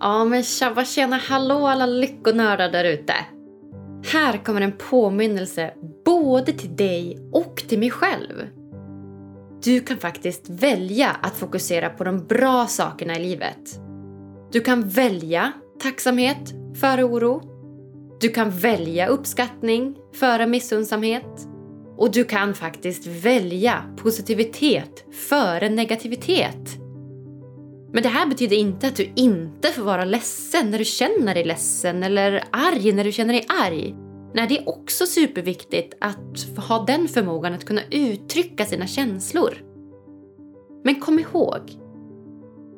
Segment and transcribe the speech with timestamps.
[0.00, 3.14] Ja, men tjaba tjena hallå alla lyckonördar där ute.
[4.12, 8.48] Här kommer en påminnelse både till dig och till mig själv.
[9.64, 13.80] Du kan faktiskt välja att fokusera på de bra sakerna i livet.
[14.52, 15.52] Du kan välja
[15.82, 17.42] tacksamhet före oro.
[18.20, 21.48] Du kan välja uppskattning före missundsamhet.
[21.96, 26.85] Och du kan faktiskt välja positivitet före negativitet.
[27.92, 31.44] Men det här betyder inte att du inte får vara ledsen när du känner dig
[31.44, 33.94] ledsen eller arg när du känner dig arg.
[34.34, 39.54] Nej, det är också superviktigt att ha den förmågan att kunna uttrycka sina känslor.
[40.84, 41.60] Men kom ihåg,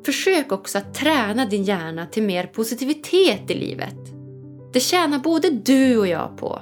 [0.05, 3.95] försök också att träna din hjärna till mer positivitet i livet.
[4.73, 6.61] Det tjänar både du och jag på.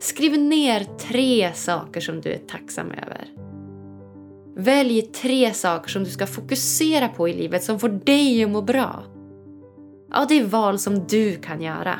[0.00, 3.28] Skriv ner tre saker som du är tacksam över.
[4.56, 8.62] Välj tre saker som du ska fokusera på i livet som får dig att må
[8.62, 9.04] bra.
[10.10, 11.98] Ja, det är val som du kan göra.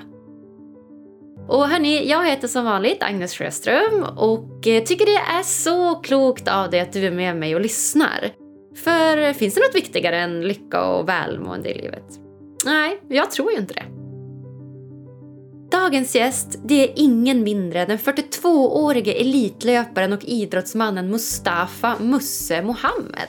[1.49, 6.49] Och hörni, jag heter som vanligt Agnes Sjöström och eh, tycker det är så klokt
[6.49, 8.31] av dig att du är med mig och lyssnar.
[8.85, 12.05] För eh, finns det något viktigare än lycka och välmående i livet?
[12.65, 14.02] Nej, jag tror ju inte det.
[15.73, 23.29] Dagens gäst det är ingen mindre än den 42-årige elitlöparen och idrottsmannen Mustafa Musse Mohammed.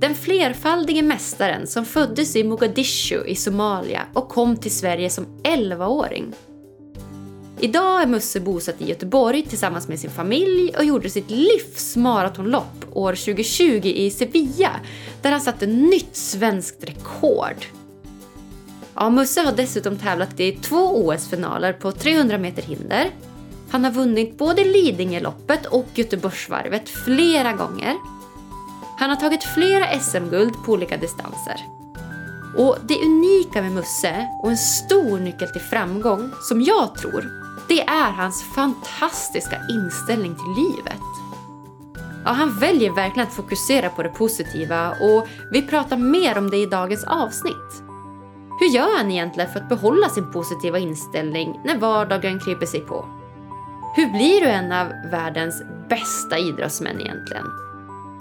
[0.00, 6.32] Den flerfaldige mästaren som föddes i Mogadishu i Somalia och kom till Sverige som 11-åring.
[7.60, 12.86] Idag är Musse bosatt i Göteborg tillsammans med sin familj och gjorde sitt livs maratonlopp
[12.92, 14.80] år 2020 i Sevilla
[15.22, 17.66] där han satte nytt svenskt rekord.
[18.96, 23.10] Ja, Musse har dessutom tävlat i två OS-finaler på 300 meter hinder.
[23.70, 27.94] Han har vunnit både Lidingöloppet och Göteborgsvarvet flera gånger.
[28.98, 31.60] Han har tagit flera SM-guld på olika distanser.
[32.56, 37.30] Och det unika med Musse och en stor nyckel till framgång, som jag tror,
[37.68, 41.02] det är hans fantastiska inställning till livet.
[42.24, 46.56] Ja, han väljer verkligen att fokusera på det positiva och vi pratar mer om det
[46.56, 47.85] i dagens avsnitt.
[48.58, 53.04] Hur gör han egentligen för att behålla sin positiva inställning när vardagen kryper sig på?
[53.96, 57.46] Hur blir du en av världens bästa idrottsmän egentligen?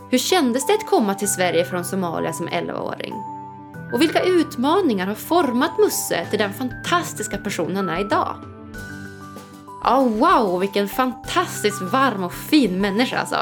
[0.10, 3.14] Hur kändes det att komma till Sverige från Somalia som 11-åring?
[3.94, 8.36] Och vilka utmaningar har format Musse till den fantastiska person han är idag?
[9.84, 13.38] Ja, oh, wow, vilken fantastiskt varm och fin människa alltså.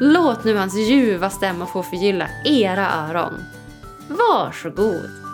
[0.00, 3.44] Låt nu hans ljuva stämma få förgylla era öron.
[4.08, 5.27] Varsågod.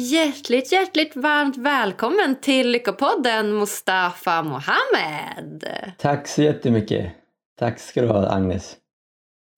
[0.00, 5.64] Hjärtligt, hjärtligt varmt välkommen till Lyckopodden Mustafa Mohamed.
[5.98, 7.12] Tack så jättemycket.
[7.58, 8.76] Tack ska du ha Agnes.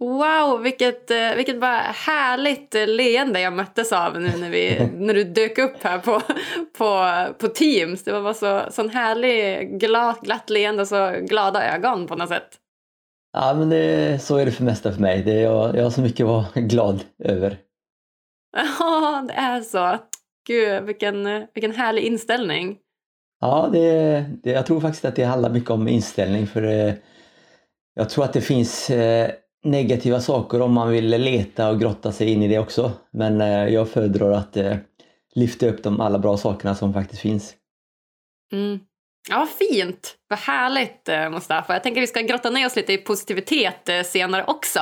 [0.00, 5.24] Wow, vilket, eh, vilket bara härligt leende jag möttes av nu när, vi, när du
[5.24, 6.20] dök upp här på,
[6.78, 7.06] på,
[7.38, 8.04] på Teams.
[8.04, 12.28] Det var bara så sån härlig glad, glatt leende och så glada ögon på något
[12.28, 12.58] sätt.
[13.32, 15.22] Ja, men det, så är det för mesta för mig.
[15.22, 17.58] Det är, jag, jag har så mycket att vara glad över.
[18.78, 19.98] Ja, det är så.
[20.46, 22.78] Gud, vilken, vilken härlig inställning.
[23.40, 26.94] Ja, det, det, jag tror faktiskt att det handlar mycket om inställning för eh,
[27.94, 29.30] jag tror att det finns eh,
[29.64, 32.92] negativa saker om man vill leta och grotta sig in i det också.
[33.10, 34.76] Men eh, jag föredrar att eh,
[35.34, 37.54] lyfta upp de alla bra sakerna som faktiskt finns.
[38.52, 38.80] Mm.
[39.28, 40.16] Ja, fint!
[40.28, 41.72] Vad härligt eh, Mustafa.
[41.72, 44.80] Jag tänker att vi ska grotta ner oss lite i positivitet eh, senare också.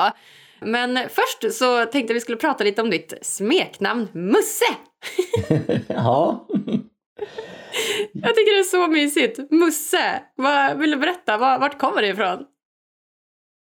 [0.61, 4.77] Men först så tänkte vi skulle prata lite om ditt smeknamn Musse.
[5.89, 6.47] ja.
[8.13, 9.51] Jag tycker det är så mysigt.
[9.51, 11.39] Musse, vad, vill du berätta?
[11.39, 12.45] Vart kommer det ifrån?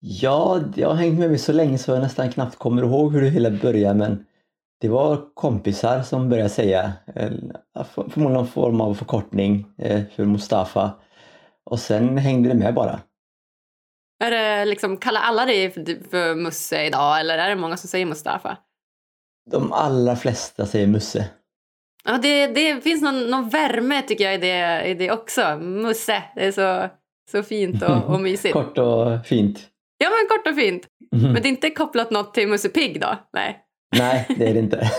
[0.00, 3.23] Ja, jag har hängt med mig så länge så jag nästan knappt kommer ihåg hur
[3.23, 4.26] det hela började men
[4.81, 6.93] det var kompisar som började säga,
[7.94, 10.94] förmodligen någon form av förkortning eh, för Mustafa.
[11.64, 13.00] Och sen hängde det med bara.
[14.25, 15.70] Är det liksom, kallar alla dig
[16.11, 18.56] för Musse idag eller är det många som säger Mustafa?
[19.50, 21.31] De allra flesta säger Musse.
[22.05, 25.58] Ja, det, det finns någon, någon värme tycker jag i det, i det också.
[25.58, 26.88] Musse, det är så,
[27.31, 28.52] så fint och, och mysigt.
[28.52, 29.67] kort och fint.
[29.99, 30.87] Ja, men kort och fint.
[31.17, 31.32] Mm.
[31.32, 33.19] Men det är inte kopplat något till Musse Pigg då?
[33.32, 33.58] Nej.
[33.97, 34.91] Nej, det är det inte.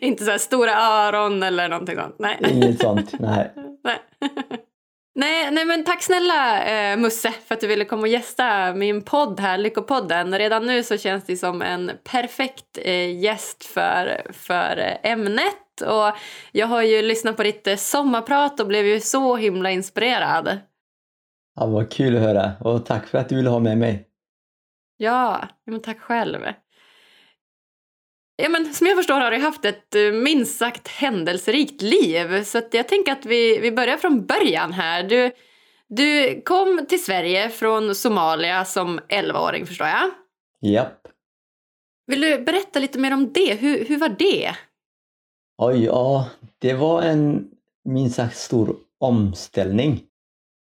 [0.00, 2.16] inte så här stora öron eller någonting sånt?
[2.18, 2.38] Nej.
[2.50, 3.52] Inget sånt, nej.
[3.84, 3.98] nej.
[5.18, 9.02] Nej, nej men tack snälla eh, Musse för att du ville komma och gästa min
[9.02, 10.38] podd här, Lyckopodden.
[10.38, 15.80] Redan nu så känns det som en perfekt eh, gäst för, för ämnet.
[15.86, 16.16] Och
[16.52, 20.58] jag har ju lyssnat på ditt eh, sommarprat och blev ju så himla inspirerad.
[21.54, 24.08] Ja, vad kul att höra och tack för att du ville ha med mig.
[24.96, 26.38] Ja, men tack själv.
[28.36, 32.44] Ja, men som jag förstår har du haft ett eh, minst sagt händelserikt liv.
[32.44, 35.02] Så jag tänker att vi, vi börjar från början här.
[35.02, 35.32] Du,
[35.88, 40.10] du kom till Sverige från Somalia som 11-åring förstår jag.
[40.72, 41.08] Japp.
[42.06, 43.54] Vill du berätta lite mer om det?
[43.54, 44.56] Hur, hur var det?
[45.58, 46.28] Oj, ja,
[46.58, 47.50] det var en
[47.84, 50.02] minst sagt stor omställning.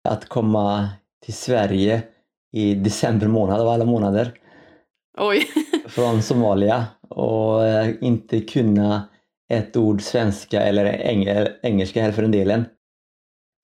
[0.10, 0.90] Att komma
[1.26, 2.04] till Sverige
[2.52, 4.34] i december månad av alla månader.
[5.18, 5.48] Oj.
[5.88, 9.10] från Somalia och eh, inte kunna
[9.50, 10.86] ett ord svenska eller
[11.66, 12.66] engelska heller för den delen.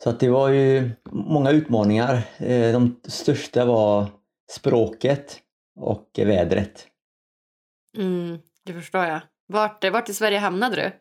[0.04, 2.22] Så att det var ju många utmaningar.
[2.38, 4.06] Eh, de största var
[4.52, 5.40] språket
[5.80, 6.88] och vädret.
[7.98, 9.22] Mm, det förstår jag.
[9.48, 10.92] Vart, vart i Sverige hamnade du?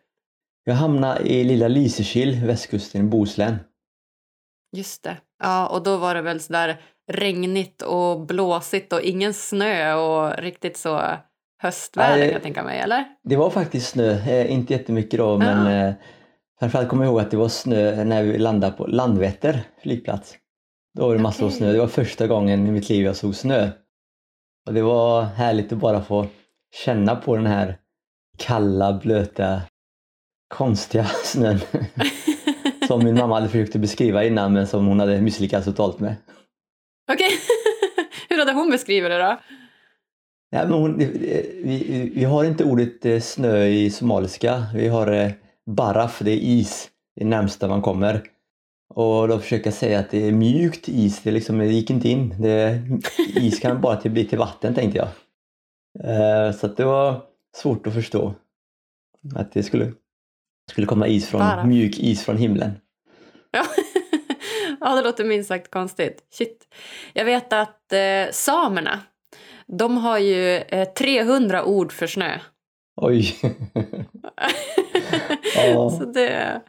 [0.63, 3.57] Jag hamnade i lilla Lysekil, västkusten i Bohuslän.
[4.71, 5.17] Just det.
[5.39, 10.77] Ja, och då var det väl sådär regnigt och blåsigt och ingen snö och riktigt
[10.77, 11.17] så
[11.57, 13.05] höstväder kan jag tänka mig, eller?
[13.23, 15.87] Det var faktiskt snö, eh, inte jättemycket då men ja.
[15.87, 15.93] eh,
[16.59, 20.35] framförallt kommer jag ihåg att det var snö när vi landade på Landvetter flygplats.
[20.97, 21.55] Då var det massor okay.
[21.55, 21.71] av snö.
[21.71, 23.69] Det var första gången i mitt liv jag såg snö.
[24.67, 26.27] Och det var härligt att bara få
[26.85, 27.77] känna på den här
[28.37, 29.61] kalla, blöta,
[30.47, 31.59] konstiga snön.
[32.87, 36.15] som min mamma hade försökt beskriva innan men som hon hade misslyckats totalt med.
[37.11, 37.37] Okej, okay.
[38.29, 39.39] hur hade hon beskrivit det då?
[40.49, 44.65] Ja, men hon, vi, vi har inte ordet eh, snö i somaliska.
[44.73, 45.31] Vi har eh,
[45.65, 48.23] baraf, det är is, det är närmsta man kommer.
[48.89, 52.09] Och då försöker jag säga att det är mjukt is, det, liksom, det gick inte
[52.09, 52.35] in.
[52.39, 52.81] Det,
[53.35, 55.07] is kan bara till, bli till vatten tänkte jag.
[56.55, 57.21] Så det var
[57.55, 58.33] svårt att förstå
[59.35, 59.91] att det skulle,
[60.71, 62.71] skulle komma is från, mjuk is från himlen.
[63.51, 63.65] Ja.
[64.79, 66.23] ja, det låter minst sagt konstigt.
[66.31, 66.67] Shit.
[67.13, 68.99] Jag vet att eh, samerna
[69.67, 72.39] de har ju eh, 300 ord för snö.
[73.01, 73.35] Oj!
[75.55, 75.89] ja.
[75.89, 76.61] Så det,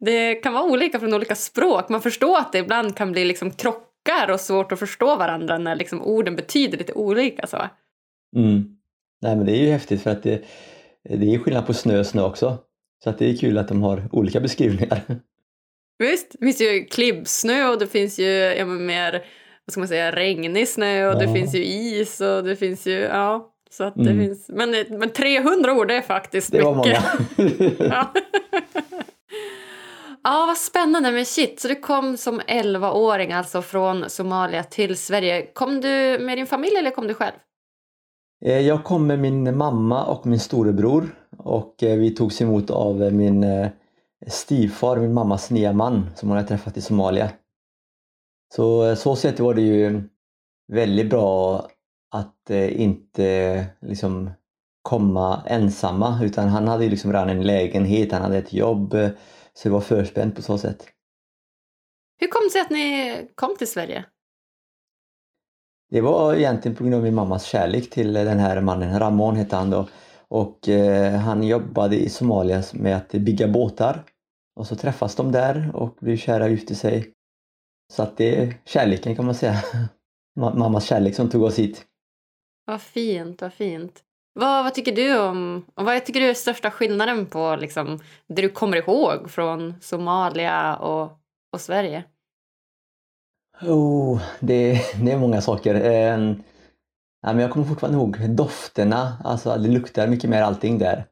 [0.00, 1.88] det kan vara olika från olika språk.
[1.88, 5.76] Man förstår att det ibland kan bli liksom krockar och svårt att förstå varandra när
[5.76, 7.46] liksom orden betyder lite olika.
[7.46, 7.56] Så.
[8.36, 8.76] Mm.
[9.22, 10.44] Nej men det är ju häftigt för att det,
[11.02, 12.58] det är skillnad på snö och snö också.
[13.04, 15.02] Så att det är kul att de har olika beskrivningar.
[15.98, 19.24] Visst, det finns ju klibbsnö och det finns ju ja, mer
[19.66, 21.18] vad ska man säga, regnig snö och ja.
[21.18, 23.52] det finns ju is och det finns ju, ja.
[23.70, 24.18] Så att mm.
[24.18, 27.02] det finns, men, men 300 ord är faktiskt det mycket.
[27.78, 28.12] Ja.
[30.22, 31.12] ja, vad spännande.
[31.12, 35.46] Men shit, så du kom som 11-åring alltså från Somalia till Sverige.
[35.46, 37.34] Kom du med din familj eller kom du själv?
[38.44, 41.08] Eh, jag kom med min mamma och min storebror
[41.38, 43.68] och eh, vi togs emot av min eh,
[44.26, 47.30] styvfar, min mammas nya man som hon hade träffat i Somalia.
[48.54, 50.02] Så så sätt var det ju
[50.72, 51.56] väldigt bra
[52.10, 54.30] att eh, inte liksom
[54.82, 58.96] komma ensamma utan han hade ju liksom redan en lägenhet, han hade ett jobb
[59.54, 60.86] så det var förspänt på så sätt.
[62.18, 64.04] Hur kom det sig att ni kom till Sverige?
[65.90, 69.56] Det var egentligen på grund av min mammas kärlek till den här mannen, Ramon hette
[69.56, 69.88] han då.
[70.28, 74.04] Och eh, han jobbade i Somalia med att bygga båtar.
[74.56, 77.12] Och så träffas de där och blir kära och gifter sig.
[77.92, 79.62] Så att det är kärleken kan man säga.
[80.36, 81.84] Mammas kärlek som tog oss hit.
[82.64, 84.02] Vad fint, vad fint.
[84.38, 88.42] Vad, vad tycker du om, och vad tycker du är största skillnaden på liksom, det
[88.42, 91.10] du kommer ihåg från Somalia och,
[91.52, 92.04] och Sverige?
[93.62, 95.74] Oh, det, det är många saker.
[95.74, 96.34] Eh,
[97.22, 101.06] ja, men jag kommer fortfarande ihåg dofterna, alltså det luktar mycket mer allting där.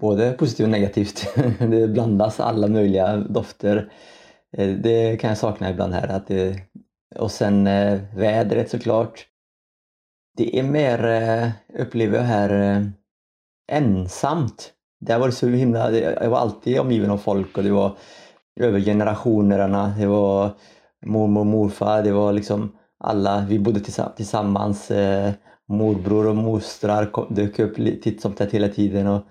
[0.00, 1.34] Både positivt och negativt.
[1.58, 3.92] Det blandas alla möjliga dofter.
[4.56, 6.08] Eh, det kan jag sakna ibland här.
[6.08, 6.60] Att det,
[7.16, 9.26] och sen eh, vädret såklart.
[10.36, 11.50] Det är mer, eh,
[11.82, 12.86] upplever jag här, eh,
[13.72, 14.72] ensamt.
[15.00, 17.96] Där var det så himla, jag var alltid omgiven av folk och det var
[18.60, 19.94] över generationerna.
[19.98, 20.50] Det var
[21.06, 23.80] mormor och morfar, det var liksom alla, vi bodde
[24.16, 24.92] tillsammans.
[25.68, 29.06] Morbror och mostrar dök upp titt som tätt hela tiden.
[29.06, 29.22] Och,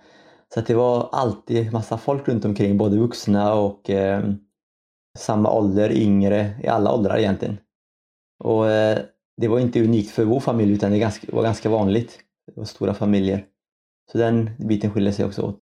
[0.53, 4.23] så att det var alltid massa folk runt omkring, både vuxna och eh,
[5.17, 7.57] samma ålder, yngre, i alla åldrar egentligen.
[8.43, 8.99] Och eh,
[9.41, 12.19] det var inte unikt för vår familj utan det var ganska vanligt.
[12.47, 13.45] Det var stora familjer.
[14.11, 15.59] Så den biten skiljer sig också åt.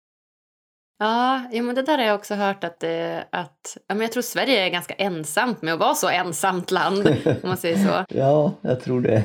[0.98, 4.12] Ja, ja men det där har jag också hört att, det, att ja, men jag
[4.12, 8.04] tror Sverige är ganska ensamt med att vara så ensamt land, om man säger så.
[8.18, 9.24] ja, jag tror det.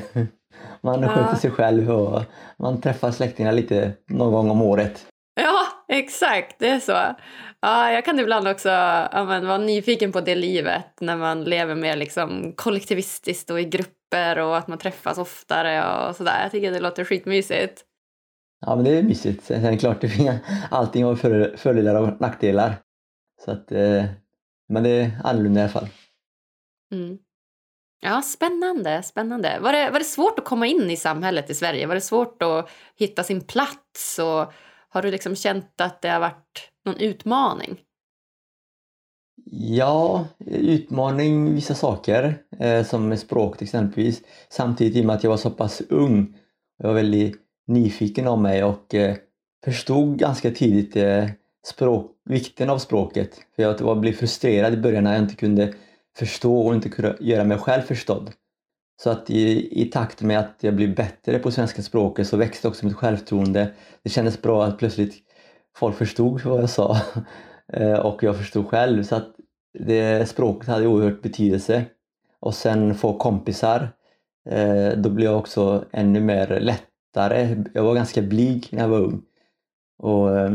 [0.80, 1.08] Man ja.
[1.08, 2.22] sköter sig själv och
[2.58, 5.06] man träffar släktingar lite någon gång om året.
[5.40, 7.16] Ja, exakt, det är så.
[7.60, 11.74] Ja, jag kan ibland också ja, men, vara nyfiken på det livet när man lever
[11.74, 16.42] mer liksom, kollektivistiskt och i grupper och att man träffas oftare och sådär.
[16.42, 17.84] Jag tycker det låter skitmysigt.
[18.60, 19.44] Ja, men det är mysigt.
[19.44, 20.40] Sen är det klart, det finns,
[20.70, 22.74] allting har för, fördelar och nackdelar.
[23.44, 24.04] Så att, eh,
[24.68, 25.88] men det är annorlunda i alla fall.
[26.92, 27.18] Mm.
[28.00, 29.02] Ja, spännande.
[29.02, 29.58] spännande.
[29.60, 31.86] Var, det, var det svårt att komma in i samhället i Sverige?
[31.86, 34.18] Var det svårt att hitta sin plats?
[34.18, 34.52] Och
[34.96, 37.80] har du liksom känt att det har varit någon utmaning?
[39.50, 44.22] Ja, utmaning vissa saker, eh, som med språket exempelvis.
[44.48, 46.36] Samtidigt i och med att jag var så pass ung.
[46.78, 47.36] Jag var väldigt
[47.66, 49.16] nyfiken av mig och eh,
[49.64, 51.28] förstod ganska tidigt eh,
[51.66, 53.40] språk, vikten av språket.
[53.56, 55.74] För jag var, blev frustrerad i början när jag inte kunde
[56.18, 58.30] förstå och inte kunde göra mig själv förstådd.
[59.02, 62.68] Så att i, i takt med att jag blev bättre på svenska språket så växte
[62.68, 63.72] också mitt självförtroende.
[64.02, 65.14] Det kändes bra att plötsligt
[65.76, 66.96] folk förstod vad jag sa
[67.72, 69.02] eh, och jag förstod själv.
[69.02, 69.34] Så att
[69.78, 71.84] det, språket hade oerhört betydelse.
[72.40, 73.88] Och sen få kompisar,
[74.50, 77.64] eh, då blev jag också ännu mer lättare.
[77.74, 79.22] Jag var ganska blyg när jag var ung.
[79.98, 80.50] Och, eh,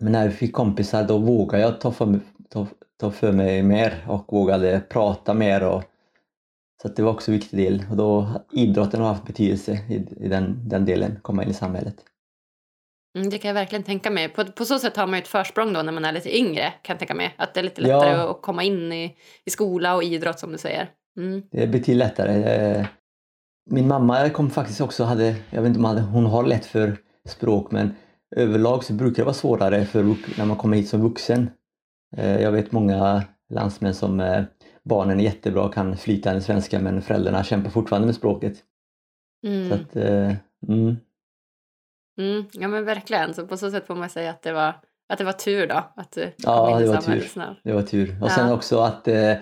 [0.00, 2.20] men när vi fick kompisar då vågade jag ta för,
[2.50, 2.66] ta,
[3.00, 5.62] ta för mig mer och vågade prata mer.
[5.62, 5.82] Och,
[6.86, 7.84] så det var också en viktig del.
[7.90, 11.96] Och då, idrotten har haft betydelse i, i den, den delen, komma in i samhället.
[13.18, 14.28] Mm, det kan jag verkligen tänka mig.
[14.28, 16.72] På, på så sätt har man ju ett försprång då när man är lite yngre.
[16.82, 17.34] Kan jag tänka mig.
[17.38, 18.30] Att det är lite lättare ja.
[18.30, 20.90] att komma in i, i skola och idrott som du säger.
[21.18, 21.42] Mm.
[21.50, 22.86] Det är betydligt lättare.
[23.70, 26.66] Min mamma kom faktiskt också, hade, jag vet inte om hon, hade, hon har lätt
[26.66, 26.96] för
[27.28, 27.94] språk men
[28.36, 30.02] överlag så brukar det vara svårare för
[30.38, 31.50] när man kommer hit som vuxen.
[32.16, 33.22] Eh, jag vet många
[33.54, 34.44] landsmän som eh,
[34.86, 38.54] barnen är jättebra kan flytande svenska men föräldrarna kämpar fortfarande med språket.
[39.46, 39.68] Mm.
[39.68, 40.32] Så att, eh,
[40.68, 40.96] mm.
[42.18, 44.74] Mm, ja men verkligen, så på så sätt får man säga att det var,
[45.08, 47.20] att det var tur då att du ja, kom in i det var tur.
[47.20, 47.56] Snart.
[47.64, 48.16] Det var tur.
[48.20, 48.34] Och ja.
[48.34, 49.34] sen också att eh,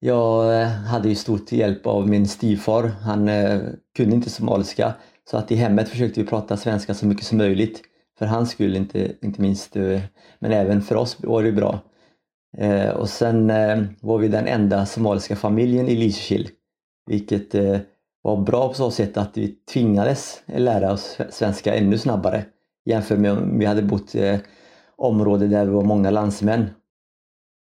[0.00, 2.82] jag hade ju stort hjälp av min styvfar.
[2.82, 3.60] Han eh,
[3.96, 4.94] kunde inte somaliska
[5.30, 7.82] så att i hemmet försökte vi prata svenska så mycket som möjligt.
[8.18, 10.00] För hans skull inte, inte minst, eh,
[10.38, 11.80] men även för oss var det bra.
[12.56, 16.50] Eh, och sen eh, var vi den enda somaliska familjen i Lysekil.
[17.06, 17.78] Vilket eh,
[18.22, 22.44] var bra på så sätt att vi tvingades lära oss svenska ännu snabbare
[22.84, 24.38] jämfört med om vi hade bott i eh,
[24.96, 26.70] områden där det var många landsmän.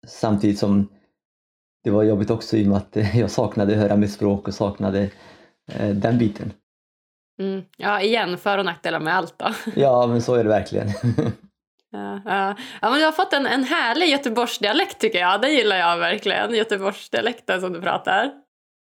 [0.07, 0.89] Samtidigt som
[1.85, 5.11] det var jobbigt också i och med att jag saknade höra mitt språk och saknade
[5.73, 6.53] eh, den biten.
[7.41, 7.63] Mm.
[7.77, 9.47] Ja, igen, för och nackdelar med allt då.
[9.77, 10.89] ja, men så är det verkligen.
[11.93, 12.57] ja, ja.
[12.83, 15.41] ja, men du har fått en, en härlig Göteborgsdialekt tycker jag.
[15.41, 18.31] Det gillar jag verkligen, Göteborgsdialekten som du pratar.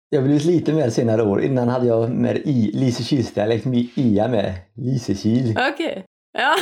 [0.10, 1.42] Jag har blivit lite mer senare år.
[1.42, 4.54] Innan hade jag mer i, Lysekilsdialekt med ia med.
[4.76, 5.52] Lysekil.
[5.52, 5.72] Okej.
[5.74, 6.04] Okay.
[6.34, 6.56] Ja.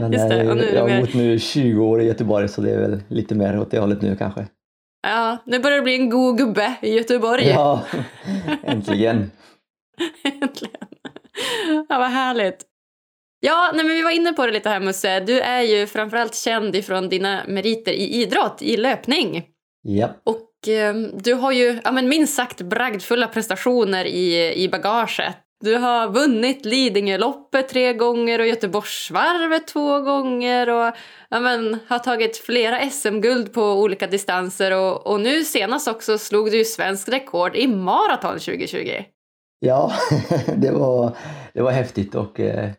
[0.00, 2.80] Men Just det, nu jag har bott nu 20 år i Göteborg så det är
[2.80, 4.46] väl lite mer åt det hållet nu kanske.
[5.02, 7.48] Ja, nu börjar det bli en god gubbe i Göteborg.
[7.48, 7.82] Ja,
[8.62, 9.30] äntligen.
[10.42, 10.88] äntligen.
[11.88, 12.64] Ja, vad härligt.
[13.40, 15.20] Ja, nej, men vi var inne på det lite här Musse.
[15.20, 19.44] Du är ju framförallt känd ifrån dina meriter i idrott, i löpning.
[19.82, 20.08] Ja.
[20.24, 25.36] Och Eh, du har ju ja, men minst sagt bragdfulla prestationer i, i bagaget.
[25.64, 30.94] Du har vunnit Lidingöloppet tre gånger och Göteborgsvarvet två gånger och
[31.30, 36.50] ja, men, har tagit flera SM-guld på olika distanser och, och nu senast också slog
[36.50, 39.04] du svenskt rekord i maraton 2020.
[39.58, 39.92] Ja,
[40.56, 41.16] det var,
[41.54, 42.70] det var häftigt och eh,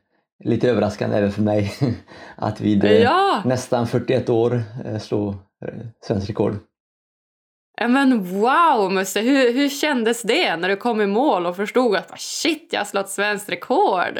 [0.44, 1.74] lite överraskande även för mig
[2.36, 3.42] att vid eh, ja.
[3.46, 5.30] nästan 41 år eh, slå
[5.66, 6.56] eh, svenskt rekord.
[7.88, 12.20] Men wow Musse, hur, hur kändes det när du kom i mål och förstod att
[12.20, 14.20] shit, jag har slått svenskt rekord?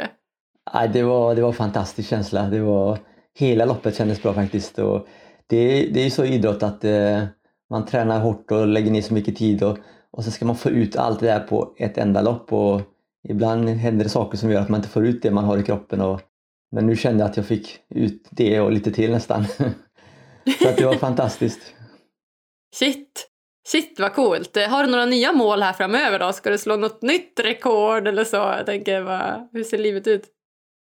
[0.72, 2.42] Ja, det, var, det var en fantastisk känsla.
[2.42, 2.98] Det var,
[3.38, 4.78] hela loppet kändes bra faktiskt.
[4.78, 5.06] Och
[5.46, 7.24] det, det är ju så i idrott att eh,
[7.70, 9.78] man tränar hårt och lägger ner så mycket tid och,
[10.10, 12.52] och så ska man få ut allt det där på ett enda lopp.
[12.52, 12.80] Och
[13.28, 15.62] ibland händer det saker som gör att man inte får ut det man har i
[15.62, 16.00] kroppen.
[16.00, 16.20] Och,
[16.72, 19.44] men nu kände jag att jag fick ut det och lite till nästan.
[20.62, 21.74] så att det var fantastiskt.
[22.74, 23.28] Shit!
[23.68, 24.56] Shit vad coolt.
[24.68, 26.32] Har du några nya mål här framöver då?
[26.32, 28.36] Ska du slå något nytt rekord eller så?
[28.36, 30.24] Jag tänker, vad, hur ser livet ut?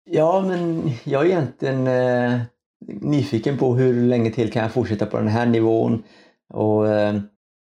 [0.09, 2.41] Ja, men jag är egentligen eh,
[2.87, 6.03] nyfiken på hur länge till kan jag fortsätta på den här nivån
[6.53, 7.13] och eh,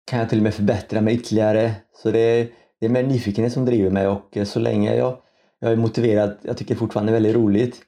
[0.07, 1.71] kan jag till och med förbättra mig ytterligare?
[1.93, 5.17] Så det det är mer nyfikenhet som driver mig och eh, så länge jag,
[5.59, 7.81] jag är motiverad, jag tycker det fortfarande är väldigt roligt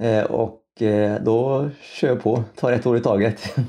[0.00, 3.54] eh, och eh, då kör jag på, tar ett år i taget.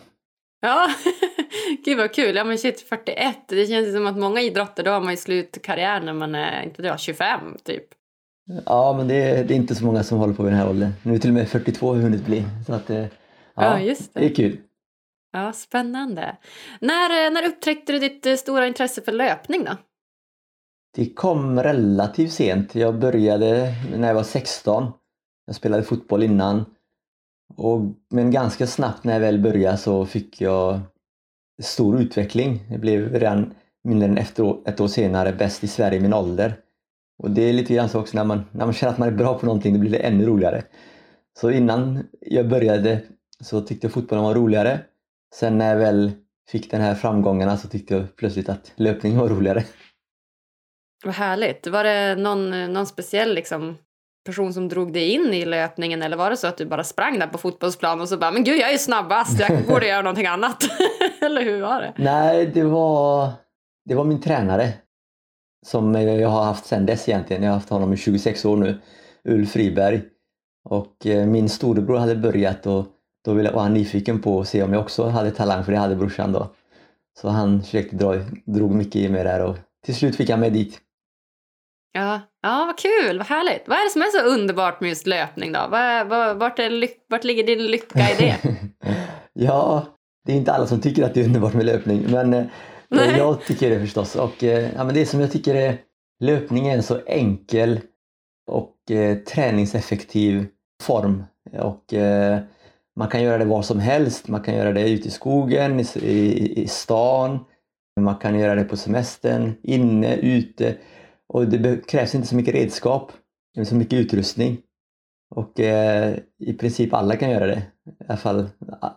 [0.64, 0.88] Ja,
[1.86, 2.36] gud vad kul.
[2.36, 3.36] Ja men shit, 41.
[3.48, 6.64] Det känns som att många idrotter, då har man ju slut karriär när man är,
[6.64, 7.84] inte vet 25 typ.
[8.66, 10.70] Ja, men det är, det är inte så många som håller på vid den här
[10.70, 10.92] åldern.
[11.04, 12.44] Nu är till och med 42 har hunnit bli.
[12.68, 13.08] Så att, ja,
[13.56, 14.20] ja, just det.
[14.20, 14.58] det är kul.
[15.32, 16.38] Ja, spännande.
[16.80, 19.78] När, när upptäckte du ditt stora intresse för löpning då?
[20.94, 22.76] Det kom relativt sent.
[22.76, 24.92] Jag började när jag var 16.
[25.46, 26.66] Jag spelade fotboll innan.
[27.58, 30.80] Och, men ganska snabbt när jag väl började så fick jag
[31.62, 32.64] stor utveckling.
[32.70, 36.56] Jag blev redan mindre än efter, ett år senare bäst i Sverige i min ålder.
[37.24, 39.18] Och det är lite grann så också när man, när man känner att man är
[39.18, 40.64] bra på någonting, då blir det ännu roligare.
[41.40, 43.02] Så innan jag började
[43.40, 44.80] så tyckte jag fotbollen var roligare.
[45.36, 46.12] Sen när jag väl
[46.50, 49.64] fick den här framgångarna så tyckte jag plötsligt att löpning var roligare.
[51.04, 51.68] Vad härligt.
[51.68, 53.78] Var det någon, någon speciell liksom,
[54.26, 57.20] person som drog dig in i löpningen eller var det så att du bara sprang
[57.20, 60.26] där på fotbollsplan och så bara men gud jag är snabbast, jag borde göra någonting
[60.26, 60.64] annat?
[61.22, 61.94] eller hur var det?
[61.98, 63.30] Nej, det var,
[63.86, 64.74] det var min tränare
[65.66, 67.44] som jag har haft sedan dess egentligen.
[67.44, 68.82] Jag har haft honom i 26 år nu,
[69.24, 70.02] Ulf Friberg.
[70.70, 72.86] Och eh, min storebror hade börjat och
[73.26, 75.96] då var han nyfiken på att se om jag också hade talang för det hade
[75.96, 76.56] brorsan då.
[77.20, 78.16] Så han försökte dra,
[78.46, 80.80] drog mycket i mig där och till slut fick han mig dit.
[81.94, 83.68] Ja, ja vad kul, vad härligt.
[83.68, 85.60] Vad är det som är så underbart med just löpning då?
[85.60, 88.36] Var, var, vart, är, vart ligger din lycka i det?
[89.34, 89.86] ja,
[90.26, 92.46] det är inte alla som tycker att det är underbart med löpning men eh,
[93.18, 94.16] jag tycker det förstås.
[94.16, 95.78] Och, eh, ja, men det som jag tycker är
[96.20, 97.80] löpning är en så enkel
[98.52, 100.48] och eh, träningseffektiv
[100.84, 101.24] form.
[101.60, 102.40] Och, eh,
[102.96, 104.28] man kan göra det var som helst.
[104.28, 107.40] Man kan göra det ute i skogen, i, i, i stan.
[108.00, 110.76] Man kan göra det på semestern, inne, ute.
[111.34, 113.12] Och det krävs inte så mycket redskap,
[113.66, 114.58] så mycket utrustning.
[115.36, 118.50] Och eh, i princip alla kan göra det, i alla fall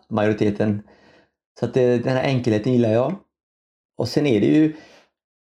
[0.09, 0.81] majoriteten.
[1.59, 3.15] Så att det, den här enkelheten gillar jag.
[3.97, 4.75] Och sen är det ju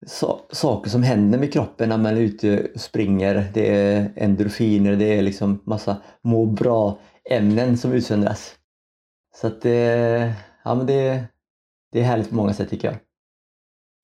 [0.06, 3.52] so saker som händer med kroppen när man är ute och springer.
[3.54, 8.56] Det är endorfiner, det är liksom massa må bra-ämnen som utsöndras.
[9.36, 10.32] Så att eh,
[10.64, 11.24] ja, men det,
[11.92, 12.98] det är härligt på många sätt tycker jag.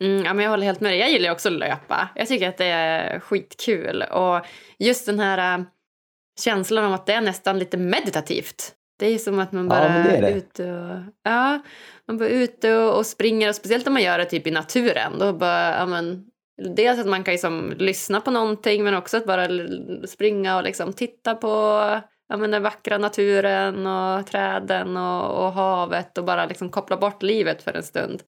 [0.04, 1.00] Mm, ja, men jag håller helt med dig.
[1.00, 2.10] Jag gillar också att löpa.
[2.16, 4.02] Jag tycker att det är skitkul.
[4.02, 4.46] Och
[4.80, 5.66] just den här äh,
[6.40, 8.76] känslan av att det är nästan lite meditativt.
[9.00, 11.62] Det är som att man bara ja, är, är ute och, ja,
[12.08, 13.50] man bara ute och, och, springer.
[13.50, 15.20] Och speciellt om man gör det typ i naturen.
[15.20, 16.26] Då bara, ja, men,
[16.76, 19.48] dels att man kan liksom lyssna på någonting men också att bara
[20.08, 21.50] springa och liksom titta på
[22.30, 27.24] ja, men den vackra naturen och träden och, och havet och bara liksom koppla bort
[27.24, 28.24] livet för en stund.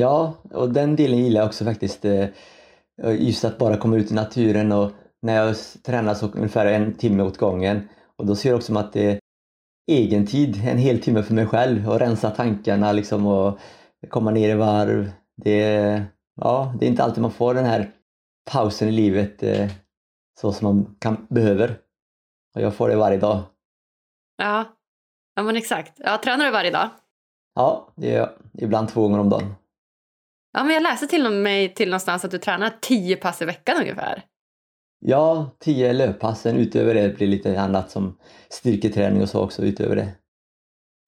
[0.00, 2.04] Ja, och den delen gillar jag också faktiskt.
[2.04, 2.28] Eh,
[3.18, 4.90] just att bara komma ut i naturen och
[5.22, 7.88] när jag tränar så ungefär en timme åt gången.
[8.16, 9.18] Och då ser jag också att det är
[9.90, 13.58] egen tid, en hel timme för mig själv och rensa tankarna liksom och
[14.08, 15.10] komma ner i varv.
[15.36, 16.04] Det är,
[16.40, 17.90] ja, det är inte alltid man får den här
[18.50, 19.70] pausen i livet eh,
[20.40, 21.78] så som man kan, behöver.
[22.54, 23.42] Och jag får det varje dag.
[24.36, 24.64] Ja,
[25.36, 25.92] ja men exakt.
[25.96, 26.88] Ja, tränar du varje dag?
[27.54, 28.30] Ja, det gör jag.
[28.52, 29.54] Ibland två gånger om dagen.
[30.52, 33.76] Ja, men jag läste till med till någonstans att du tränar tio pass i veckan
[33.80, 34.22] ungefär.
[35.00, 36.40] Ja, tio löppass.
[36.40, 40.08] Sen utöver det blir lite annat som styrketräning och så också utöver det.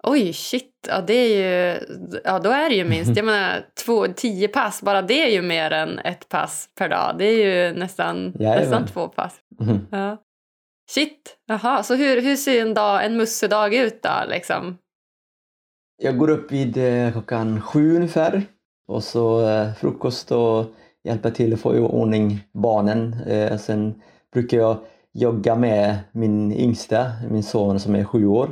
[0.02, 0.88] Oj, shit.
[0.88, 1.80] Ja, det är ju,
[2.24, 3.16] ja då är det ju minst.
[3.16, 7.14] Jag menar, två, tio pass, bara det är ju mer än ett pass per dag.
[7.18, 9.40] Det är ju nästan, nästan två pass.
[9.60, 9.86] Mm.
[9.90, 10.16] Ja.
[10.90, 11.82] Shit, jaha.
[11.82, 14.24] Så hur, hur ser en, dag, en mussedag ut då?
[14.28, 14.78] Liksom?
[16.02, 18.42] Jag går upp vid eh, klockan sju ungefär.
[18.92, 20.66] Och så eh, frukost och
[21.04, 23.16] hjälpa till att få i ordning barnen.
[23.26, 24.02] Eh, sen
[24.32, 24.78] brukar jag
[25.12, 28.50] jogga med min yngsta, min son som är sju år.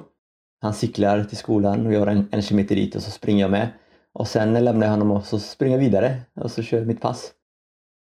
[0.61, 3.69] Han cyklar till skolan och gör en, en kilometer dit och så springer jag med.
[4.13, 7.01] Och sen lämnar jag honom och så springer jag vidare och så kör jag mitt
[7.01, 7.33] pass.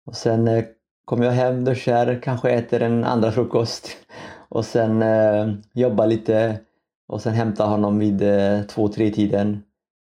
[0.06, 0.64] Och sen eh,
[1.04, 3.88] kommer jag hem, duschar, kanske äter en andra frukost
[4.48, 6.60] och sen eh, jobbar lite
[7.08, 9.62] och sen hämtar honom vid eh, två, tre tiden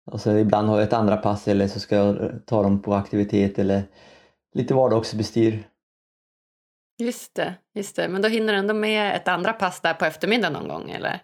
[0.06, 2.94] och så ibland har jag ett andra pass eller så ska jag ta dem på
[2.94, 3.84] aktivitet eller
[4.54, 5.64] lite vardagsbestyr.
[6.98, 8.08] Just det, just det.
[8.10, 11.20] Men då hinner du ändå med ett andra pass där på eftermiddagen någon gång eller?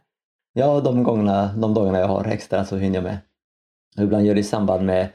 [0.54, 3.18] Ja, de, gångerna, de dagarna jag har extra så hinner jag med.
[3.98, 5.10] Och ibland gör det i samband med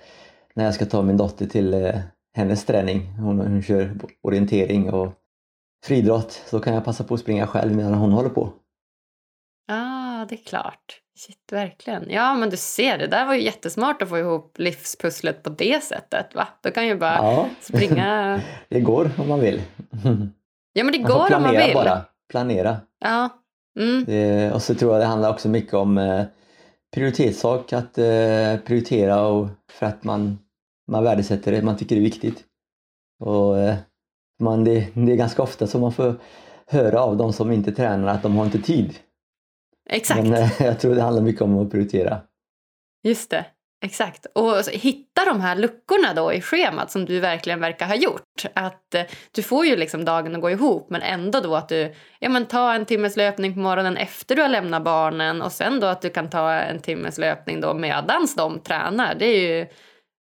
[0.54, 2.00] när jag ska ta min dotter till eh,
[2.34, 3.12] hennes träning.
[3.18, 5.12] Hon, hon kör orientering och
[5.84, 8.52] friidrott så kan jag passa på att springa själv medan hon håller på.
[9.66, 9.74] Ja,
[10.22, 11.03] ah, det är klart.
[11.16, 12.10] Shit, verkligen.
[12.10, 15.84] Ja, men du ser, det där var ju jättesmart att få ihop livspusslet på det
[15.84, 16.34] sättet.
[16.34, 16.48] Va?
[16.60, 17.48] Då kan ju bara ja.
[17.60, 18.40] springa...
[18.68, 19.62] det går om man vill.
[20.72, 21.74] Ja, men det man går om man vill.
[21.74, 22.04] bara.
[22.30, 22.76] Planera.
[23.00, 23.30] Ja,
[23.78, 24.04] Mm.
[24.04, 26.24] Det, och så tror jag det handlar också mycket om eh,
[26.94, 30.38] prioritetssak, att eh, prioritera och för att man,
[30.90, 32.44] man värdesätter det, man tycker det är viktigt.
[33.24, 33.74] Och eh,
[34.40, 36.14] man, det, det är ganska ofta som man får
[36.66, 38.94] höra av de som inte tränar att de har inte tid.
[39.90, 40.22] Exakt.
[40.22, 42.20] Men eh, jag tror det handlar mycket om att prioritera.
[43.02, 43.46] Just det,
[43.84, 44.26] exakt.
[44.34, 48.44] Och hitta de här luckorna då i schemat som du verkligen verkar ha gjort.
[48.54, 51.94] Att eh, du får ju liksom dagen att gå ihop men ändå då att du
[52.18, 55.80] ja, men ta en timmes löpning på morgonen efter du har lämnat barnen och sen
[55.80, 59.14] då att du kan ta en timmes löpning då medans de tränar.
[59.14, 59.66] Det är ju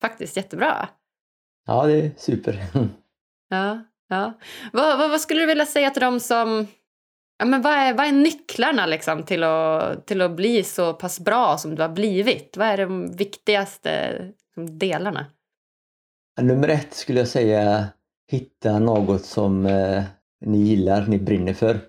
[0.02, 0.88] faktiskt jättebra.
[1.66, 2.64] Ja, det är super.
[3.52, 4.32] Ja, ja.
[4.72, 6.66] Vad, vad, vad skulle du vilja säga till dem som
[7.40, 11.20] Ja, men vad, är, vad är nycklarna liksom till, att, till att bli så pass
[11.20, 12.56] bra som du har blivit?
[12.56, 14.12] Vad är de viktigaste
[14.46, 15.26] liksom, delarna?
[16.40, 17.84] Nummer ett skulle jag säga
[18.30, 20.02] hitta något som eh,
[20.44, 21.80] ni gillar, ni brinner för.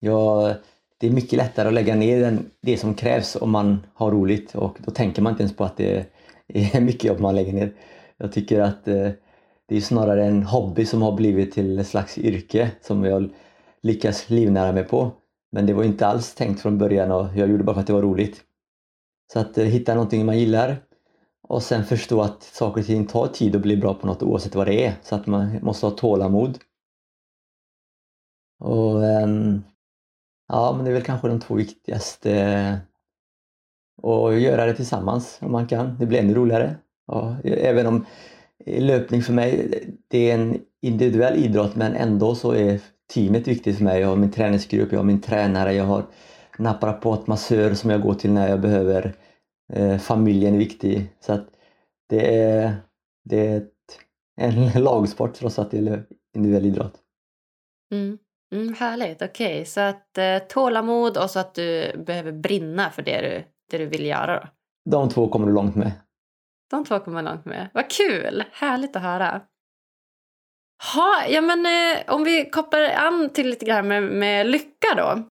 [0.00, 0.54] Ja,
[0.98, 4.54] det är mycket lättare att lägga ner den, det som krävs om man har roligt
[4.54, 6.06] och då tänker man inte ens på att det
[6.48, 7.72] är mycket jobb man lägger ner.
[8.16, 9.10] Jag tycker att eh,
[9.68, 13.30] det är snarare en hobby som har blivit till ett slags yrke som jag
[13.82, 15.12] lyckas livnära mig på.
[15.52, 17.92] Men det var inte alls tänkt från början och jag gjorde bara för att det
[17.92, 18.44] var roligt.
[19.32, 20.82] Så att eh, hitta någonting man gillar
[21.42, 24.54] och sen förstå att saker och ting tar tid att bli bra på något oavsett
[24.54, 24.94] vad det är.
[25.02, 26.58] Så att man måste ha tålamod.
[28.58, 29.62] Och ehm,
[30.48, 32.32] ja, men det är väl kanske de två viktigaste.
[32.32, 32.76] Eh,
[34.02, 35.96] och göra det tillsammans om man kan.
[35.98, 36.76] Det blir ännu roligare.
[37.06, 38.06] Ja, även om
[38.66, 39.70] eh, löpning för mig,
[40.08, 44.00] det är en individuell idrott men ändå så är teamet viktigt för mig.
[44.00, 46.04] Jag har min träningsgrupp, jag har min tränare, jag har
[46.58, 49.14] naprapat, massör som jag går till när jag behöver.
[49.72, 51.16] Eh, familjen är viktig.
[51.20, 51.48] Så att
[52.08, 52.74] det är,
[53.24, 53.72] det är ett,
[54.40, 56.04] en lagsport trots att det är
[56.36, 56.94] individuell idrott.
[57.92, 58.18] Mm.
[58.54, 59.52] Mm, härligt, okej.
[59.52, 59.64] Okay.
[59.64, 63.86] Så att eh, tålamod och så att du behöver brinna för det du, det du
[63.86, 64.40] vill göra.
[64.40, 64.48] Då.
[64.90, 65.92] De två kommer du långt med.
[66.70, 67.68] De två kommer långt med.
[67.74, 68.44] Vad kul!
[68.52, 69.40] Härligt att höra.
[70.94, 75.26] Ha, ja, men, eh, om vi kopplar an till lite grann med, med lycka då.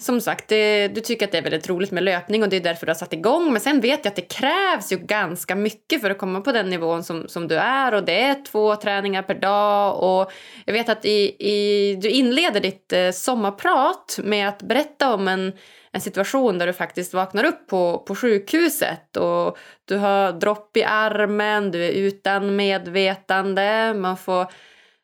[0.00, 2.60] Som sagt, det, du tycker att det är väldigt roligt med löpning och det är
[2.60, 3.52] därför du har satt igång.
[3.52, 6.70] Men sen vet jag att det krävs ju ganska mycket för att komma på den
[6.70, 7.94] nivån som, som du är.
[7.94, 10.02] Och det är två träningar per dag.
[10.02, 10.32] Och
[10.64, 15.52] jag vet att i, i, du inleder ditt eh, sommarprat med att berätta om en,
[15.96, 20.84] en situation där du faktiskt vaknar upp på, på sjukhuset och du har dropp i
[20.84, 24.46] armen, du är utan medvetande, man får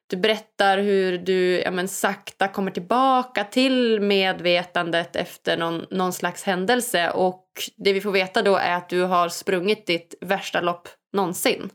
[0.06, 6.42] du berättar hur du ja, men, sakta kommer tillbaka till medvetandet efter någon, någon slags
[6.42, 10.88] händelse och det vi får veta då är att du har sprungit ditt värsta lopp
[11.12, 11.70] någonsin.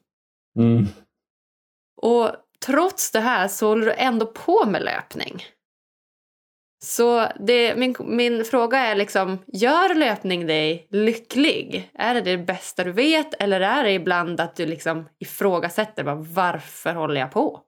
[0.60, 0.88] Mm.
[2.02, 2.32] Och
[2.66, 5.44] trots det här så håller du ändå på med löpning.
[6.80, 11.92] Så det, min, min fråga är liksom, gör löpning dig lycklig?
[11.94, 16.16] Är det det bästa du vet eller är det ibland att du liksom ifrågasätter bara,
[16.16, 17.60] varför håller jag på?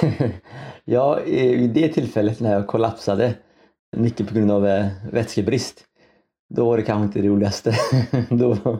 [0.84, 3.34] ja, i det tillfället när jag kollapsade,
[3.96, 5.84] mycket på grund av eh, vätskebrist,
[6.54, 7.74] då var det kanske inte det roligaste.
[8.30, 8.78] då.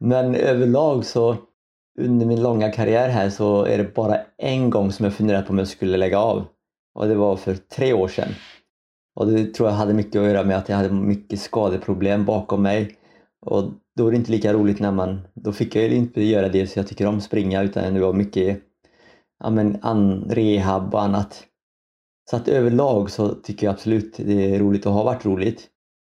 [0.00, 1.36] Men överlag så
[2.00, 5.52] under min långa karriär här så är det bara en gång som jag funderat på
[5.52, 6.44] om jag skulle lägga av.
[6.94, 8.28] Och det var för tre år sedan.
[9.14, 12.62] Och det tror jag hade mycket att göra med att jag hade mycket skadeproblem bakom
[12.62, 12.96] mig.
[13.46, 15.20] Och då är det inte lika roligt när man...
[15.34, 18.62] Då fick jag inte göra det så jag tycker om springa utan det var mycket
[19.38, 21.44] ja, men, an, rehab och annat.
[22.30, 25.68] Så att överlag så tycker jag absolut det är roligt och har varit roligt.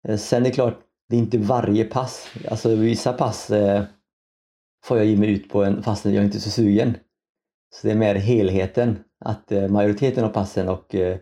[0.08, 2.28] Eh, sen är det klart, det är inte varje pass.
[2.50, 3.84] Alltså vissa pass eh,
[4.86, 6.98] får jag ge mig ut på en, fastän jag inte är så sugen.
[7.76, 9.00] Så det är mer helheten.
[9.26, 11.18] Att eh, majoriteten av passen och eh,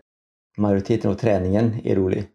[0.56, 2.26] majoriteten av träningen är rolig.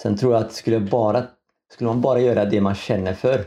[0.00, 1.26] Sen tror jag att skulle, bara,
[1.72, 3.44] skulle man bara göra det man känner för,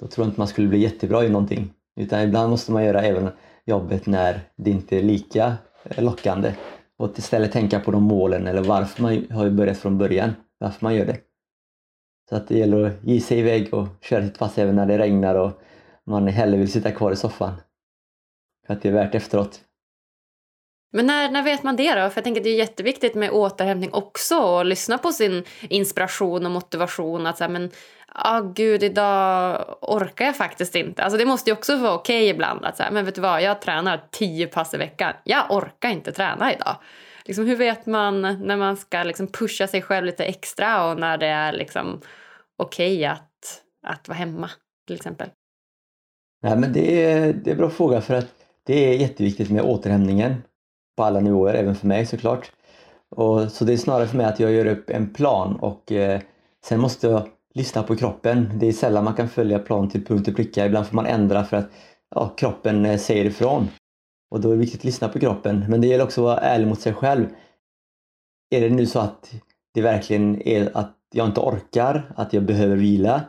[0.00, 1.70] då tror jag inte man skulle bli jättebra i någonting.
[1.96, 3.28] Utan ibland måste man göra även
[3.64, 6.54] jobbet när det inte är lika eh, lockande.
[6.96, 10.34] Och istället tänka på de målen eller varför man har börjat från början.
[10.58, 11.18] Varför man gör det.
[12.28, 14.98] Så att det gäller att ge sig iväg och köra sitt pass även när det
[14.98, 15.52] regnar och
[16.04, 17.54] man hellre vill sitta kvar i soffan.
[18.66, 19.60] För att det är värt efteråt.
[20.90, 22.10] Men när, när vet man det då?
[22.10, 26.52] För jag tänker det är jätteviktigt med återhämtning också och lyssna på sin inspiration och
[26.52, 27.26] motivation.
[27.26, 27.70] Att säga, men
[28.08, 31.02] ah, gud, idag orkar jag faktiskt inte.
[31.02, 33.42] Alltså det måste ju också vara okej okay ibland att säga, men vet du vad,
[33.42, 35.12] jag tränar tio pass i veckan.
[35.24, 36.76] Jag orkar inte träna idag.
[37.24, 41.18] Liksom, hur vet man när man ska liksom pusha sig själv lite extra och när
[41.18, 42.00] det är liksom
[42.56, 44.50] okej okay att, att vara hemma
[44.86, 45.28] till exempel?
[46.42, 48.34] Nej, men det är, det är en bra fråga för att
[48.66, 50.42] det är jätteviktigt med återhämtningen
[50.98, 52.52] på alla nivåer, även för mig såklart.
[53.10, 56.20] Och, så det är snarare för mig att jag gör upp en plan och eh,
[56.64, 58.50] sen måste jag lyssna på kroppen.
[58.54, 60.66] Det är sällan man kan följa plan till punkt och pricka.
[60.66, 61.70] Ibland får man ändra för att
[62.14, 63.68] ja, kroppen eh, säger ifrån.
[64.30, 65.64] Och då är det viktigt att lyssna på kroppen.
[65.68, 67.26] Men det gäller också att vara ärlig mot sig själv.
[68.50, 69.34] Är det nu så att
[69.74, 73.22] det verkligen är att jag inte orkar, att jag behöver vila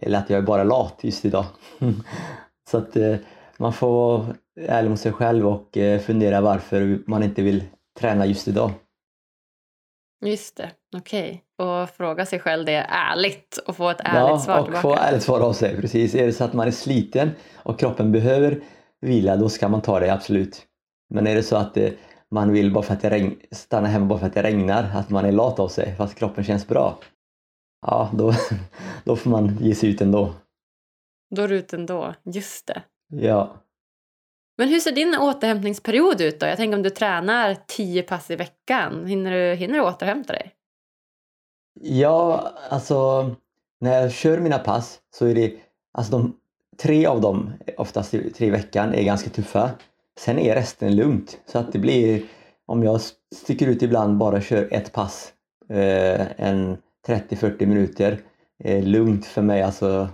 [0.00, 1.44] eller att jag är bara lat just idag.
[2.70, 3.16] så att eh,
[3.58, 7.64] man får vara ärlig mot sig själv och eh, fundera varför man inte vill
[7.98, 8.70] träna just idag.
[10.24, 11.44] Just det, okej.
[11.58, 11.68] Okay.
[11.82, 14.88] Och fråga sig själv det ärligt och få ett ärligt ja, svar tillbaka.
[14.88, 15.80] Ja, och få ärligt svar av sig.
[15.80, 16.14] Precis.
[16.14, 18.60] Är det så att man är sliten och kroppen behöver
[19.00, 20.62] vila, då ska man ta det, absolut.
[21.10, 21.90] Men är det så att eh,
[22.30, 25.10] man vill bara för att det regn, stanna hemma bara för att det regnar, att
[25.10, 26.98] man är lat av sig fast kroppen känns bra,
[27.86, 28.32] ja då,
[29.04, 30.34] då får man ge sig ut ändå.
[31.34, 32.82] Då är du ut ändå, just det.
[33.08, 33.56] Ja.
[34.56, 36.46] Men hur ser din återhämtningsperiod ut då?
[36.46, 40.54] Jag tänker om du tränar tio pass i veckan, hinner du, hinner du återhämta dig?
[41.80, 43.30] Ja, alltså
[43.80, 45.54] när jag kör mina pass så är det,
[45.92, 46.36] alltså de,
[46.82, 49.70] tre av dem, oftast tre i veckan, är ganska tuffa.
[50.18, 51.38] Sen är resten lugnt.
[51.46, 52.22] Så att det blir,
[52.66, 53.00] om jag
[53.34, 55.32] sticker ut ibland, bara kör ett pass
[55.68, 58.20] eh, en 30-40 minuter
[58.64, 60.08] eh, lugnt för mig, alltså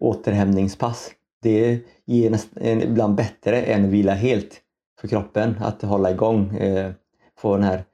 [0.00, 1.10] återhämtningspass.
[1.42, 4.60] Det ger nästan, ibland bättre än att vila helt
[5.00, 6.92] för kroppen, att hålla igång, eh,
[7.38, 7.84] få den här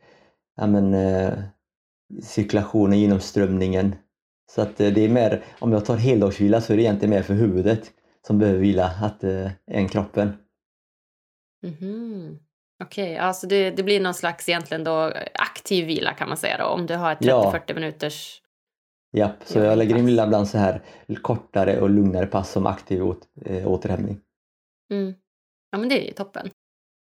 [0.57, 1.33] ja, men, eh,
[2.23, 3.95] cirkulationen, genomströmningen.
[4.51, 7.23] Så att eh, det är mer, om jag tar heldagsvila så är det egentligen mer
[7.23, 7.91] för huvudet
[8.27, 10.33] som behöver vila att, eh, än kroppen.
[11.65, 12.39] Mm -hmm.
[12.85, 16.59] Okej, okay, alltså det, det, blir någon slags egentligen då aktiv vila kan man säga
[16.59, 17.75] då om du har ett 30-40 ja.
[17.75, 18.43] minuters
[19.17, 20.83] Japp, så jag lägger in ibland så här
[21.23, 23.03] kortare och lugnare pass som aktiv
[23.45, 24.21] äh, återhämtning.
[24.93, 25.15] Mm.
[25.71, 26.51] Ja men det är ju toppen.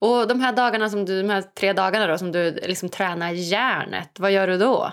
[0.00, 3.30] Och de här dagarna som du, de här tre dagarna då som du liksom tränar
[3.30, 4.92] hjärnet, vad gör du då?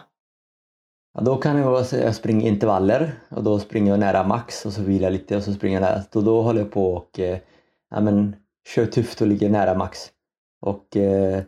[1.13, 4.81] Ja, då kan jag, jag springa intervaller och då springer jag nära max och så
[4.81, 6.03] vilar jag lite och så springer jag nära.
[6.13, 7.37] Och då håller jag på och eh,
[7.89, 8.35] ja, men,
[8.67, 10.11] kör tufft och ligger nära max.
[10.61, 11.43] Och eh,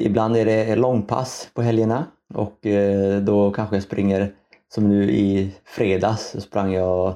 [0.00, 4.34] ibland är det långpass på helgerna och eh, då kanske jag springer
[4.74, 7.14] som nu i fredags så sprang jag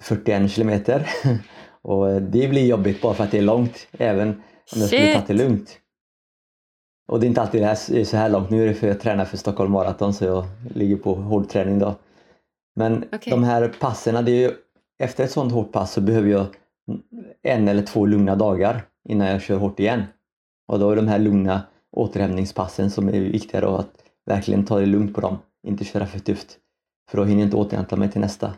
[0.00, 1.08] 41 kilometer
[1.82, 4.28] och det blir jobbigt bara för att det är långt även
[4.74, 5.78] om jag skulle ta det lugnt.
[7.08, 8.50] Och det är inte alltid det här, så här långt.
[8.50, 11.48] Nu är det för att jag tränar för Stockholm Marathon så jag ligger på hård
[11.48, 11.94] träning då.
[12.76, 13.30] Men okay.
[13.30, 14.52] de här passen, det är ju,
[14.98, 16.46] efter ett sånt hårt pass så behöver jag
[17.42, 20.02] en eller två lugna dagar innan jag kör hårt igen.
[20.68, 24.86] Och då är de här lugna återhämtningspassen som är viktiga då, att verkligen ta det
[24.86, 26.58] lugnt på dem, inte köra för tufft.
[27.10, 28.54] För då hinner jag inte återhämta mig till nästa.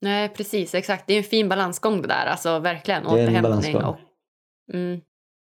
[0.00, 1.06] Nej, precis, exakt.
[1.06, 3.06] Det är en fin balansgång det där, alltså verkligen.
[3.06, 3.96] Återhämtning och...
[4.72, 5.00] Mm.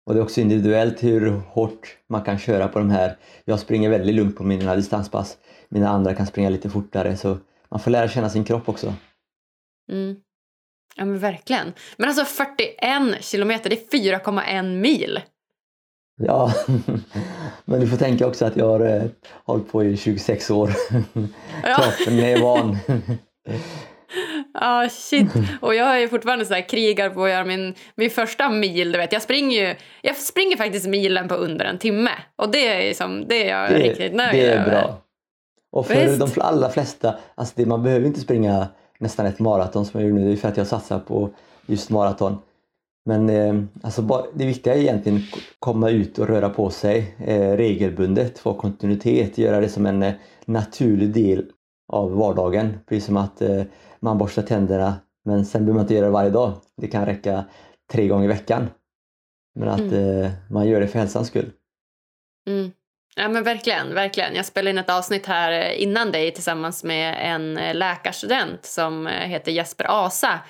[0.06, 3.18] Och det är också individuellt hur hårt man kan köra på de här.
[3.44, 5.38] Jag springer väldigt lugnt på mina distanspass.
[5.68, 8.94] Mina andra kan springa lite fortare så man får lära känna sin kropp också.
[9.92, 10.16] Mm.
[10.96, 11.72] Ja men verkligen.
[11.96, 15.20] Men alltså 41 kilometer, det är 4,1 mil.
[16.16, 16.52] Ja,
[17.64, 19.02] men du får tänka också att jag har eh,
[19.44, 20.70] hållit på i 26 år.
[21.62, 21.76] Ja.
[21.76, 22.78] Kroppen är van.
[24.60, 25.26] Ja, ah, shit.
[25.60, 28.92] Och jag är fortfarande så här krigar på att göra min, min första mil.
[28.92, 29.12] Du vet.
[29.12, 32.10] Jag, springer ju, jag springer faktiskt milen på under en timme.
[32.36, 34.70] Och det är, liksom, det är jag det, riktigt nöjd Det är över.
[34.70, 34.96] bra.
[35.72, 36.34] Och för Visst.
[36.34, 38.66] de allra flesta, alltså det, man behöver inte springa
[38.98, 40.28] nästan ett maraton som jag gjorde nu.
[40.28, 41.30] Det är för att jag satsar på
[41.66, 42.38] just maraton.
[43.04, 47.56] Men eh, alltså, det viktiga är egentligen att komma ut och röra på sig eh,
[47.56, 50.14] regelbundet, få kontinuitet, göra det som en eh,
[50.44, 51.44] naturlig del
[51.88, 52.78] av vardagen.
[52.88, 53.42] Precis som att
[54.00, 56.52] man borstar tänderna men sen behöver man inte göra det varje dag.
[56.76, 57.44] Det kan räcka
[57.92, 58.68] tre gånger i veckan.
[59.54, 60.30] Men att mm.
[60.50, 61.50] man gör det för hälsans skull.
[62.48, 62.72] Mm.
[63.16, 64.34] Ja men verkligen, verkligen.
[64.34, 69.86] Jag spelade in ett avsnitt här innan dig tillsammans med en läkarstudent som heter Jesper
[69.88, 70.40] Asa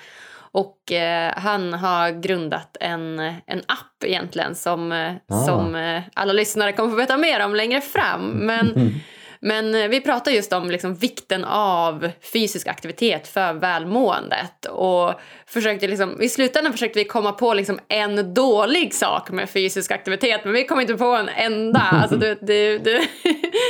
[0.55, 5.45] och eh, han har grundat en, en app egentligen som, eh, ah.
[5.45, 8.29] som eh, alla lyssnare kommer få veta mer om längre fram.
[8.29, 8.73] Men,
[9.45, 14.65] men eh, vi pratar just om liksom vikten av fysisk aktivitet för välmåendet.
[14.65, 15.13] Och
[15.45, 20.41] försökte liksom, I slutändan försökte vi komma på liksom en dålig sak med fysisk aktivitet
[20.43, 21.79] men vi kom inte på en enda.
[21.79, 22.91] Alltså det, det, det,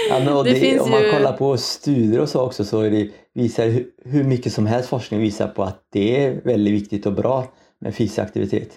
[0.10, 1.12] ja, det, det finns om man ju...
[1.12, 5.48] kollar på studier och så också så det visar hur mycket som helst forskning visar
[5.48, 7.48] på att det är väldigt viktigt och bra
[7.82, 8.70] med fysisk aktivitet.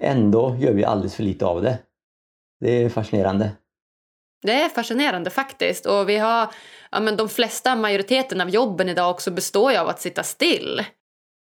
[0.00, 1.78] Ändå gör vi alldeles för lite av det.
[2.60, 3.50] Det är fascinerande.
[4.42, 5.86] Det är fascinerande faktiskt.
[5.86, 6.48] Och vi har,
[6.90, 10.82] ja, men de flesta, majoriteten av jobben idag också består ju av att sitta still.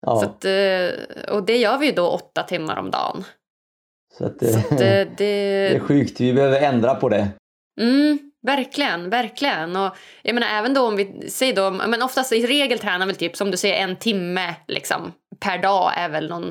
[0.06, 0.24] Ja.
[0.24, 3.24] Att, eh, och det gör vi ju då åtta timmar om dagen.
[4.18, 5.24] Så, att, Så att, eh, det, det
[5.76, 7.28] är sjukt, vi behöver ändra på det.
[7.80, 9.76] Mm, verkligen, verkligen.
[9.76, 13.16] Och jag menar även då om vi säger då, men oftast i regel tränar väl
[13.16, 16.44] typ som du säger en timme liksom per dag är väl någon,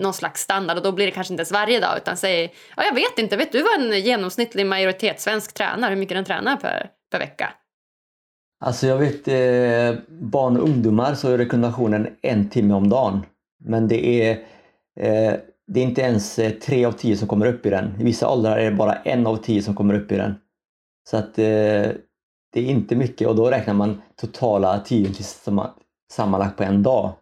[0.00, 2.84] någon slags standard och då blir det kanske inte ens varje dag utan säg, ja
[2.84, 6.86] jag vet inte, vet du vad en genomsnittlig majoritetssvensk tränar, hur mycket den tränar per,
[7.12, 7.52] per vecka?
[8.64, 13.20] Alltså jag vet eh, barn och ungdomar så är rekommendationen en timme om dagen.
[13.64, 14.30] Men det är,
[15.00, 15.34] eh,
[15.66, 18.00] det är inte ens eh, tre av tio som kommer upp i den.
[18.00, 20.34] I vissa åldrar är det bara en av tio som kommer upp i den.
[21.10, 21.92] Så att eh,
[22.52, 25.24] det är inte mycket och då räknar man totala tiden till
[26.12, 27.12] sammanlagt på en dag.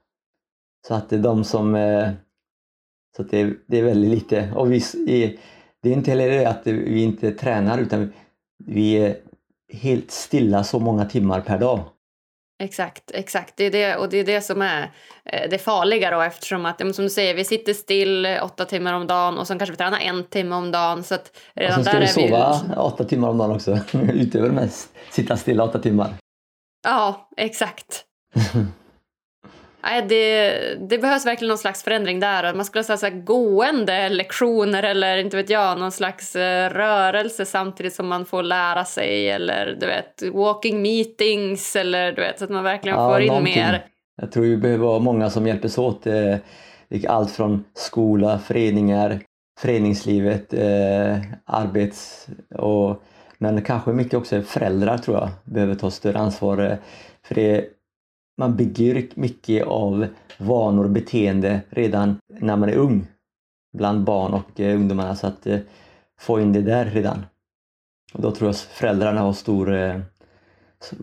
[0.87, 1.74] Så att det är de som...
[1.74, 2.11] Eh,
[3.16, 4.53] så att det, är, det är väldigt lite.
[4.57, 4.83] Och vi,
[5.83, 8.12] det är inte heller det att vi inte tränar utan
[8.64, 9.16] vi är
[9.72, 11.81] helt stilla så många timmar per dag.
[12.59, 13.57] Exakt, exakt.
[13.57, 14.90] Det är det, och det är det som är
[15.25, 19.07] eh, det farliga då eftersom att, som du säger, vi sitter still åtta timmar om
[19.07, 21.05] dagen och sen kanske vi tränar en timme om dagen.
[21.05, 22.75] Så att redan och sen ska vi sova vi...
[22.77, 23.79] åtta timmar om dagen också,
[24.12, 26.14] utöver mest sitta stilla åtta timmar.
[26.85, 28.05] Ja, exakt.
[29.82, 32.54] Nej, det, det behövs verkligen någon slags förändring där.
[32.54, 38.08] Man skulle säga gående lektioner eller inte vet jag, någon slags eh, rörelse samtidigt som
[38.08, 42.64] man får lära sig eller du vet, walking meetings eller du vet, så att man
[42.64, 43.54] verkligen ja, får in någonting.
[43.54, 43.84] mer.
[44.20, 46.06] Jag tror vi behöver vara många som hjälps åt.
[46.06, 46.36] Eh,
[47.08, 49.20] allt från skola, föreningar,
[49.60, 53.02] föreningslivet, eh, arbets och
[53.38, 56.78] men kanske mycket också föräldrar tror jag behöver ta större ansvar.
[57.26, 57.64] För det
[58.38, 60.07] man bygger mycket av
[60.38, 63.07] vanor och beteende redan när man är ung
[63.72, 65.59] bland barn och eh, ungdomar så att eh,
[66.20, 67.27] få in det där redan.
[68.14, 70.01] Och då tror jag föräldrarna har stor, eh,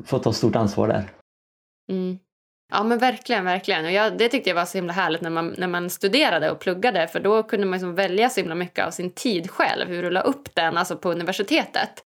[0.05, 1.11] får ta stort ansvar där.
[1.89, 2.19] Mm.
[2.71, 3.85] Ja men verkligen, verkligen.
[3.85, 6.59] Och jag, det tyckte jag var så himla härligt när man, när man studerade och
[6.59, 10.03] pluggade för då kunde man liksom välja så himla mycket av sin tid själv, hur
[10.03, 12.04] du la upp den alltså på universitetet.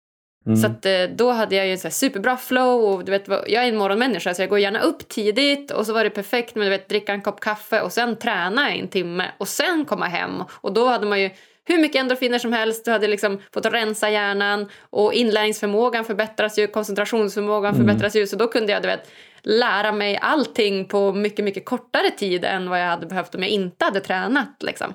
[0.48, 0.58] Mm.
[0.58, 3.64] Så att, eh, då hade jag ju en så superbra flow och du vet, jag
[3.64, 6.74] är en morgonmänniska så jag går gärna upp tidigt och så var det perfekt med
[6.74, 10.74] att dricka en kopp kaffe och sen träna en timme och sen komma hem och
[10.74, 11.30] då hade man ju
[11.66, 16.68] hur mycket endorfiner som helst, du hade liksom fått rensa hjärnan och inlärningsförmågan förbättras ju,
[16.68, 17.88] koncentrationsförmågan mm.
[17.88, 19.10] förbättras ju så då kunde jag du vet,
[19.42, 23.52] lära mig allting på mycket, mycket kortare tid än vad jag hade behövt om jag
[23.52, 24.64] inte hade tränat.
[24.64, 24.94] Liksom.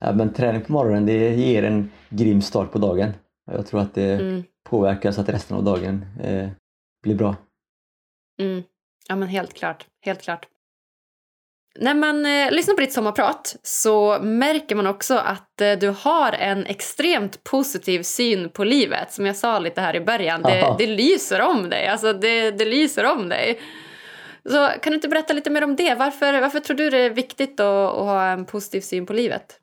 [0.00, 3.12] Ja, men träning på morgonen det ger en grym start på dagen.
[3.52, 6.48] Jag tror att det mm påverkar så att resten av dagen eh,
[7.02, 7.36] blir bra.
[8.40, 8.62] Mm.
[9.08, 10.46] Ja men helt klart, helt klart.
[11.78, 16.32] När man eh, lyssnar på ditt sommarprat så märker man också att eh, du har
[16.32, 19.12] en extremt positiv syn på livet.
[19.12, 21.86] Som jag sa lite här i början, det, det lyser om dig.
[21.86, 23.60] Alltså det, det lyser om dig.
[24.48, 25.94] Så kan du inte berätta lite mer om det?
[25.94, 29.60] Varför, varför tror du det är viktigt att, att ha en positiv syn på livet?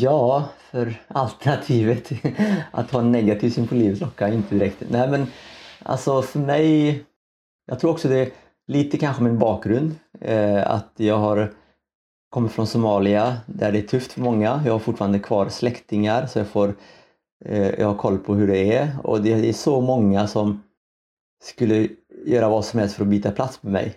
[0.00, 2.12] Ja, för alternativet
[2.70, 4.82] att ha en negativ syn på livet lockar inte direkt.
[4.90, 5.26] Nej men
[5.82, 7.04] alltså för mig,
[7.66, 8.30] jag tror också det är
[8.66, 9.94] lite kanske min bakgrund.
[10.20, 11.52] Eh, att jag har
[12.30, 14.62] kommit från Somalia där det är tufft för många.
[14.64, 16.74] Jag har fortfarande kvar släktingar så jag får
[17.44, 20.62] eh, jag har koll på hur det är och det är så många som
[21.42, 21.88] skulle
[22.26, 23.94] göra vad som helst för att byta plats med mig.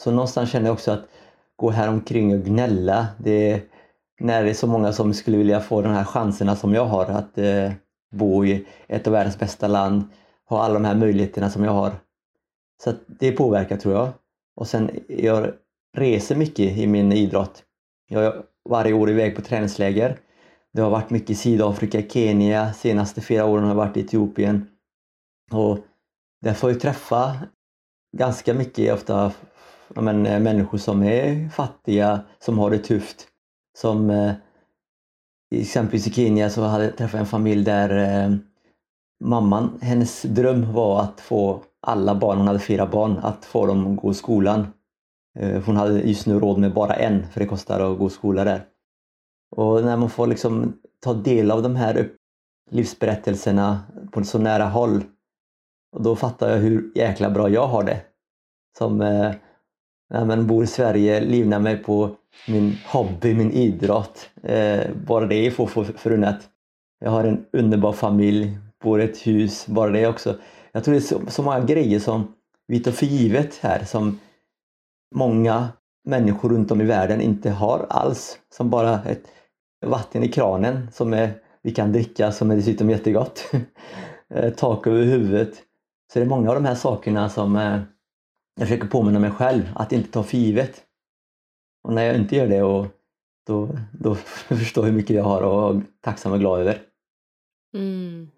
[0.00, 1.08] Så någonstans känner jag också att
[1.56, 3.62] gå här omkring och gnälla, det
[4.22, 7.04] när det är så många som skulle vilja få de här chanserna som jag har
[7.04, 7.72] att eh,
[8.12, 10.04] bo i ett av världens bästa land,
[10.48, 11.92] ha alla de här möjligheterna som jag har.
[12.84, 14.08] Så det påverkar tror jag.
[14.56, 15.50] Och sen jag
[15.96, 17.62] reser mycket i min idrott.
[18.08, 20.18] Jag är varje år iväg på träningsläger.
[20.72, 24.66] Det har varit mycket i Sydafrika, Kenya, senaste fyra åren har jag varit i Etiopien.
[25.50, 25.78] Och
[26.42, 27.36] där får jag träffa
[28.16, 29.32] ganska mycket ofta
[29.88, 33.28] men, eh, människor som är fattiga, som har det tufft
[33.78, 34.32] som eh,
[35.50, 38.36] exempelvis i Kenya så hade jag träffat en familj där eh,
[39.24, 43.86] mamman, hennes dröm var att få alla barn, hon hade fyra barn, att få dem
[43.86, 44.66] att gå i skolan.
[45.38, 48.10] Eh, hon hade just nu råd med bara en för det kostar att gå i
[48.10, 48.66] skola där.
[49.56, 52.10] Och när man får liksom ta del av de här
[52.70, 55.04] livsberättelserna på så nära håll
[55.92, 58.00] och då fattar jag hur jäkla bra jag har det.
[58.78, 59.34] Som eh,
[60.12, 62.16] men bor i Sverige, livnär mig på
[62.48, 64.30] min hobby, min idrott.
[64.42, 66.48] Eh, bara det är få förunnat.
[67.00, 70.36] Jag har en underbar familj, bor i ett hus, bara det också.
[70.72, 72.34] Jag tror det är så, så många grejer som
[72.66, 74.18] vi tar för givet här som
[75.14, 75.68] många
[76.04, 78.38] människor runt om i världen inte har alls.
[78.56, 79.24] Som bara ett
[79.86, 81.30] vatten i kranen som är,
[81.62, 83.52] vi kan dricka som är dessutom jättegott.
[84.34, 85.54] Eh, tak över huvudet.
[86.12, 87.80] Så det är många av de här sakerna som eh,
[88.54, 90.82] jag försöker påminna mig själv att inte ta för givet.
[91.84, 92.86] Och när jag inte gör det och
[93.46, 94.14] då, då
[94.48, 96.82] förstår jag hur mycket jag har och är tacksam och glad över.
[97.74, 98.30] Mm.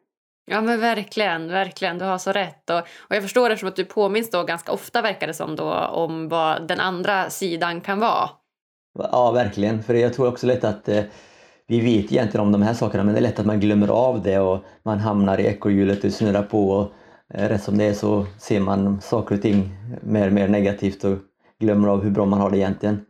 [0.46, 1.98] Ja men verkligen, verkligen.
[1.98, 2.70] Du har så rätt.
[2.70, 5.72] Och, och jag förstår eftersom att du påminns då ganska ofta verkar det som då
[5.74, 8.30] om vad den andra sidan kan vara.
[8.98, 9.82] Ja, verkligen.
[9.82, 11.04] För jag tror också lätt att eh,
[11.66, 14.22] vi vet egentligen om de här sakerna men det är lätt att man glömmer av
[14.22, 16.92] det och man hamnar i ekorrhjulet och snurrar på och
[17.34, 21.04] Eh, rätt som det är så ser man saker och ting mer och mer negativt
[21.04, 21.18] och
[21.58, 23.06] glömmer av hur bra man har det egentligen.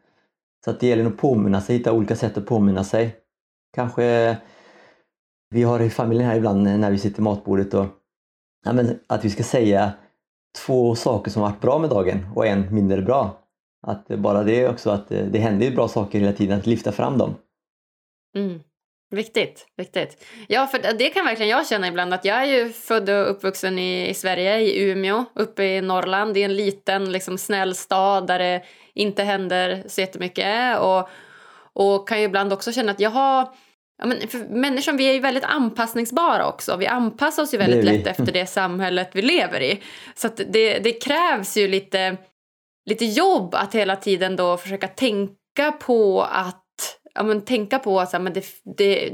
[0.65, 3.17] Så att det gäller att påminna sig, hitta olika sätt att påminna sig.
[3.75, 4.37] Kanske
[5.51, 7.87] vi har i familjen här ibland när vi sitter i matbordet och
[8.65, 9.93] ja, men att vi ska säga
[10.67, 13.41] två saker som varit bra med dagen och en mindre bra.
[13.87, 16.93] Att bara det också, att eh, det händer ju bra saker hela tiden, att lyfta
[16.93, 17.35] fram dem.
[18.37, 18.61] Mm.
[19.15, 20.25] Viktigt, viktigt.
[20.49, 23.79] Ja, för det kan verkligen jag känna ibland att jag är ju född och uppvuxen
[23.79, 28.39] i, i Sverige, i Umeå, uppe i Norrland, i en liten liksom snäll stad där
[28.39, 28.63] det
[28.95, 31.09] inte händer så jättemycket och,
[31.73, 33.49] och kan ju ibland också känna att jag har
[33.99, 36.77] Ja, men för människan vi är ju väldigt anpassningsbara också.
[36.77, 39.83] Vi anpassar oss ju väldigt lätt efter det samhället vi lever i.
[40.15, 42.17] Så det, det krävs ju lite,
[42.91, 46.64] lite jobb att hela tiden då försöka tänka på att
[47.15, 48.45] ja, men tänka på att det,
[48.77, 49.11] det,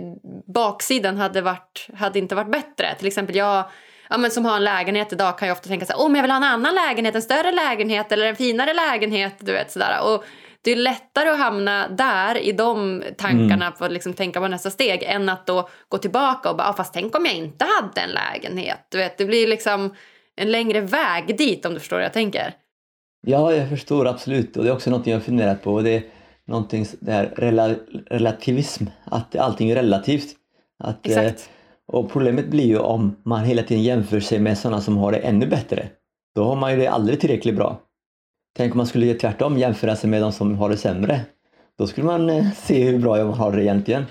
[0.54, 2.94] baksidan hade, varit, hade inte varit bättre.
[2.98, 3.64] Till exempel jag
[4.10, 6.14] ja, men som har en lägenhet idag kan jag ofta tänka så här, oh, men
[6.14, 9.34] jag vill ha en annan lägenhet, en större lägenhet eller en finare lägenhet.
[9.40, 9.98] Du vet, sådär.
[10.04, 10.24] Och
[10.62, 13.72] det är lättare att hamna där i de tankarna mm.
[13.78, 16.72] för att liksom tänka på nästa steg än att då gå tillbaka och bara, ah,
[16.72, 18.86] fast tänk om jag inte hade en lägenhet.
[18.88, 19.94] Du vet, det blir liksom
[20.36, 22.54] en längre väg dit om du förstår vad jag tänker.
[23.26, 25.80] Ja, jag förstår absolut och det är också något jag har funderat på.
[25.80, 26.02] Det
[26.46, 27.74] någonting, det här rela,
[28.06, 30.36] relativism, att allting är relativt.
[30.78, 31.50] Att, eh, Exakt.
[31.86, 35.18] och problemet blir ju om man hela tiden jämför sig med sådana som har det
[35.18, 35.88] ännu bättre.
[36.34, 37.80] Då har man ju det aldrig tillräckligt bra.
[38.56, 41.20] Tänk om man skulle tvärtom jämföra sig med de som har det sämre.
[41.78, 44.04] Då skulle man eh, se hur bra man har det egentligen.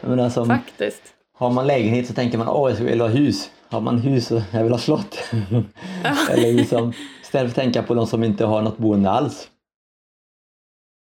[0.00, 1.02] Men alltså, Faktiskt.
[1.38, 3.50] Har man lägenhet så tänker man åh jag vill ha hus.
[3.68, 5.18] Har man hus så jag vill ha slott.
[6.30, 9.48] Eller liksom, istället för att tänka på de som inte har något boende alls.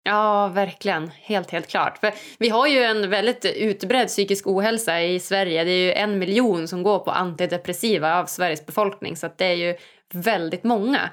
[0.04, 1.12] Ja, verkligen.
[1.22, 1.98] Helt, helt klart.
[1.98, 5.64] För vi har ju en väldigt utbredd psykisk ohälsa i Sverige.
[5.64, 9.54] Det är ju en miljon som går på antidepressiva av Sveriges befolkning, så det är
[9.54, 9.76] ju
[10.14, 11.10] väldigt många.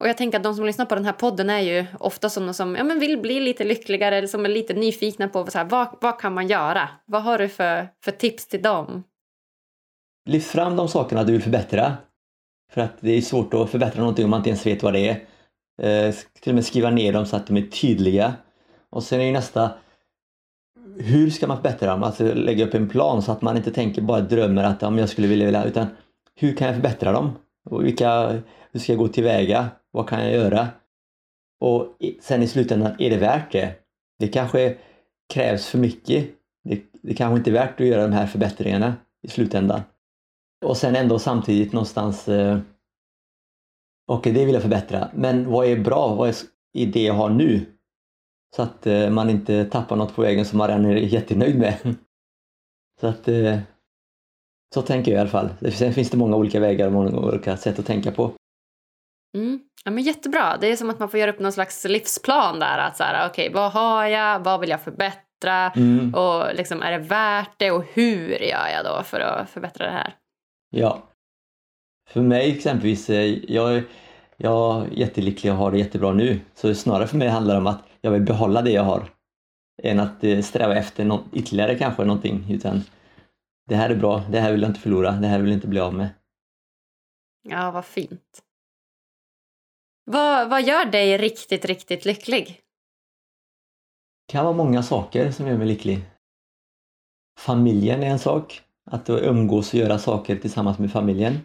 [0.00, 2.52] Och jag tänker att de som lyssnar på den här podden är ju ofta sådana
[2.52, 5.64] som ja, men vill bli lite lyckligare eller som är lite nyfikna på så här,
[5.64, 6.88] vad, vad kan man göra?
[7.06, 9.04] Vad har du för, för tips till dem?
[10.28, 11.96] Lyft fram de sakerna du vill förbättra.
[12.72, 15.08] För att det är svårt att förbättra någonting om man inte ens vet vad det
[15.08, 15.26] är.
[15.80, 18.34] Eh, till och med skriva ner dem så att de är tydliga.
[18.90, 19.70] Och sen är ju nästa,
[20.96, 22.02] hur ska man förbättra dem?
[22.02, 25.08] Alltså lägga upp en plan så att man inte tänker bara drömmer att om jag
[25.08, 25.86] skulle vilja, utan
[26.34, 27.32] hur kan jag förbättra dem?
[27.64, 28.40] Och vilka,
[28.72, 29.68] hur ska jag gå tillväga?
[29.90, 30.68] Vad kan jag göra?
[31.60, 31.86] Och
[32.20, 33.74] sen i slutändan, är det värt det?
[34.18, 34.76] Det kanske
[35.32, 36.28] krävs för mycket.
[36.64, 39.80] Det, det kanske inte är värt att göra de här förbättringarna i slutändan.
[40.64, 42.58] Och sen ändå samtidigt någonstans eh,
[44.12, 45.08] Okej, det vill jag förbättra.
[45.14, 46.14] Men vad är bra?
[46.14, 46.34] Vad är
[46.72, 47.66] i det jag har nu?
[48.56, 51.96] Så att eh, man inte tappar något på vägen som man redan är jättenöjd med.
[53.00, 53.58] Så att eh,
[54.74, 55.72] så tänker jag i alla fall.
[55.72, 58.32] Sen finns det många olika vägar och många olika sätt att tänka på.
[59.36, 59.60] Mm.
[59.84, 60.56] Ja, men jättebra.
[60.60, 62.78] Det är som att man får göra upp någon slags livsplan där.
[62.78, 64.40] Att så här, okay, vad har jag?
[64.40, 65.70] Vad vill jag förbättra?
[65.70, 66.14] Mm.
[66.14, 67.70] Och liksom, är det värt det?
[67.70, 70.14] Och hur gör jag då för att förbättra det här?
[70.70, 71.09] Ja.
[72.10, 73.82] För mig exempelvis, eh, jag,
[74.36, 76.40] jag är jättelycklig och har det jättebra nu.
[76.54, 79.10] Så snarare för mig handlar det om att jag vill behålla det jag har.
[79.82, 82.46] Än att eh, sträva efter något, ytterligare kanske någonting.
[82.50, 82.82] Utan
[83.66, 85.66] det här är bra, det här vill jag inte förlora, det här vill jag inte
[85.66, 86.08] bli av med.
[87.42, 88.42] Ja, vad fint.
[90.04, 92.46] Vad, vad gör dig riktigt, riktigt lycklig?
[94.26, 96.00] Det kan vara många saker som gör mig lycklig.
[97.38, 98.62] Familjen är en sak.
[98.90, 101.38] Att umgås och göra saker tillsammans med familjen.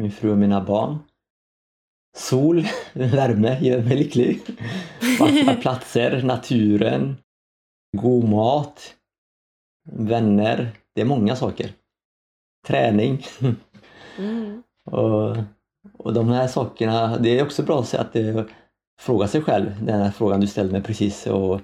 [0.00, 0.98] Min fru och mina barn.
[2.16, 4.40] Sol, värme gör mig lycklig.
[5.20, 7.16] Vackra platser, naturen,
[7.96, 8.94] god mat,
[9.92, 10.70] vänner.
[10.94, 11.72] Det är många saker.
[12.66, 13.26] Träning.
[14.18, 14.62] Mm.
[14.90, 15.36] och
[15.98, 18.46] och de här sakerna, det är också bra att det,
[19.00, 21.26] fråga sig själv, den här frågan du ställde mig precis.
[21.26, 21.60] Och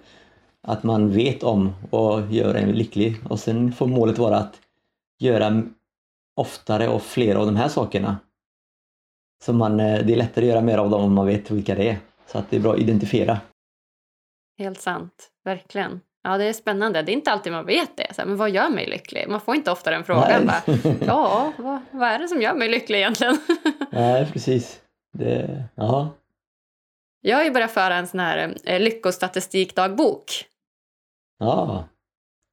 [0.62, 3.16] att man vet om vad gör en lycklig.
[3.28, 4.60] Och sen får målet vara att
[5.18, 5.62] göra
[6.36, 8.16] oftare och fler av de här sakerna.
[9.44, 11.74] Så man, eh, det är lättare att göra mer av dem om man vet vilka
[11.74, 11.98] det är.
[12.26, 13.40] Så att det är bra att identifiera.
[14.58, 16.00] Helt sant, verkligen.
[16.22, 17.02] Ja, det är spännande.
[17.02, 18.14] Det är inte alltid man vet det.
[18.14, 19.28] Så här, men vad gör mig lycklig?
[19.28, 20.46] Man får inte ofta den frågan.
[20.46, 20.62] Bara,
[21.06, 23.38] ja, vad, vad, är det som gör mig lycklig egentligen?
[23.90, 24.80] Nej, precis.
[25.18, 26.08] Det, ja.
[27.20, 30.44] Jag har ju börjat föra en sån här eh, lyckostatistikdagbok.
[31.38, 31.84] Ja,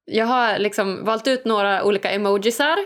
[0.05, 2.77] Jag har liksom valt ut några olika emojisar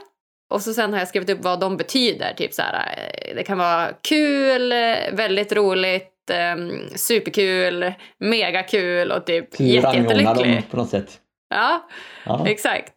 [0.50, 2.34] och så sen har jag skrivit upp vad de betyder.
[2.34, 6.56] Typ så här, eh, det kan vara kul, eh, väldigt roligt, eh,
[6.96, 10.72] superkul, megakul och typ du jätte- rangordnar dem jättelycklig.
[10.72, 11.20] på något sätt.
[11.50, 11.88] Ja,
[12.26, 12.48] Ja.
[12.48, 12.94] exakt.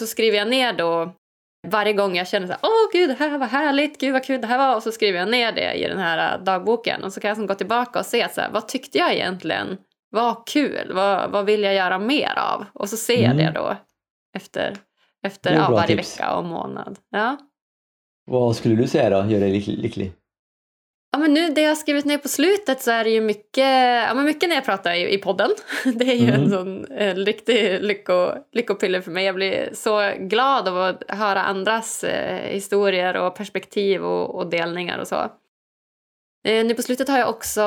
[0.00, 1.12] Så skriver jag ner då
[1.68, 4.40] varje gång jag känner så här, åh gud det här var härligt, gud vad kul
[4.40, 7.12] det här var och så skriver jag ner det i den här äh, dagboken och
[7.12, 9.78] så kan jag som gå tillbaka och se så här, vad tyckte jag egentligen
[10.10, 12.64] var kul, vad, vad vill jag göra mer av?
[12.72, 13.36] Och så ser jag Mm.
[13.36, 13.76] det då
[14.36, 14.76] efter,
[15.22, 16.16] efter ja, varje tips.
[16.20, 16.98] vecka och månad.
[17.10, 17.36] Ja.
[18.30, 20.12] Vad skulle du säga då, gör dig lyck- lycklig?
[21.14, 23.66] Ja, men nu det jag har skrivit ner på slutet så är det ju mycket,
[24.08, 25.50] ja, men mycket när jag pratar i, i podden.
[25.94, 26.50] Det är ju en Mm.
[26.50, 29.24] sån eh, riktig lycko, lyckopiller för mig.
[29.24, 34.98] Jag blir så glad av att höra andras eh, historier och perspektiv och, och delningar
[34.98, 35.30] och så.
[36.48, 37.62] Eh, nu på slutet har jag också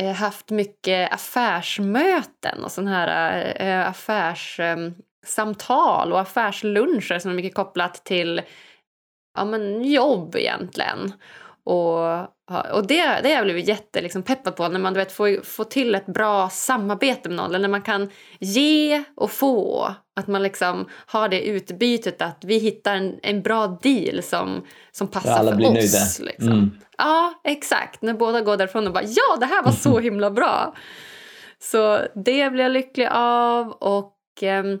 [0.00, 3.88] eh, haft mycket affärsmöten och sån här eh,
[5.22, 8.42] affärssamtal och affärsluncher som är mycket kopplat till
[9.34, 11.12] ja, men jobb egentligen.
[11.64, 12.14] Och,
[12.72, 14.22] och det, det har jag blivit jätte, liksom,
[14.56, 17.46] på när man du vet, får, får till ett bra samarbete med någon.
[17.46, 19.94] Eller när man kan ge och få.
[20.20, 25.08] Att man liksom har det utbytet att vi hittar en, en bra deal som, som
[25.08, 25.74] passar alla för blir oss.
[25.74, 26.32] nöjda.
[26.32, 26.52] Liksom.
[26.52, 26.70] Mm.
[26.98, 28.02] Ja, exakt.
[28.02, 30.74] När båda går därifrån och bara ja, det här var så himla bra.
[31.58, 34.78] Så det blir jag lycklig av och ehm,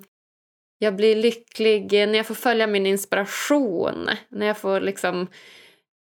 [0.82, 4.10] jag blir lycklig när jag får följa min inspiration.
[4.28, 5.26] När jag får liksom,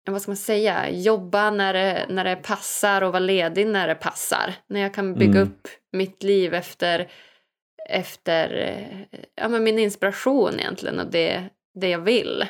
[0.06, 3.88] ja, vad ska man säga, jobba när det, när det passar och vara ledig när
[3.88, 4.54] det passar.
[4.68, 5.44] När jag kan bygga Mm.
[5.44, 7.12] upp mitt liv efter,
[7.90, 11.44] efter eh, ja, men min inspiration egentligen och det,
[11.80, 12.46] det jag vill.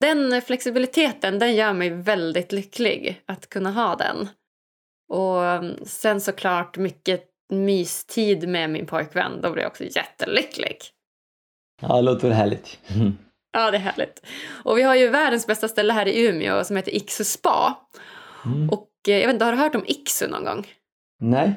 [0.00, 4.28] Den flexibiliteten den gör mig väldigt lycklig att kunna ha den.
[5.08, 9.40] Och mm, sen såklart mycket mystid med min pojkvän.
[9.40, 10.76] Då blir jag också jättelycklig.
[11.82, 12.78] Ja, det låter väl härligt.
[12.88, 13.18] Mm.
[13.52, 14.26] Ja, det är härligt.
[14.64, 17.86] Och vi har ju världens bästa ställe här i Umeå som heter Iksu spa.
[18.44, 18.70] Mm.
[18.70, 20.66] Och eh, jag vet inte, har du hört om Iksu någon gång?
[21.22, 21.54] Nej?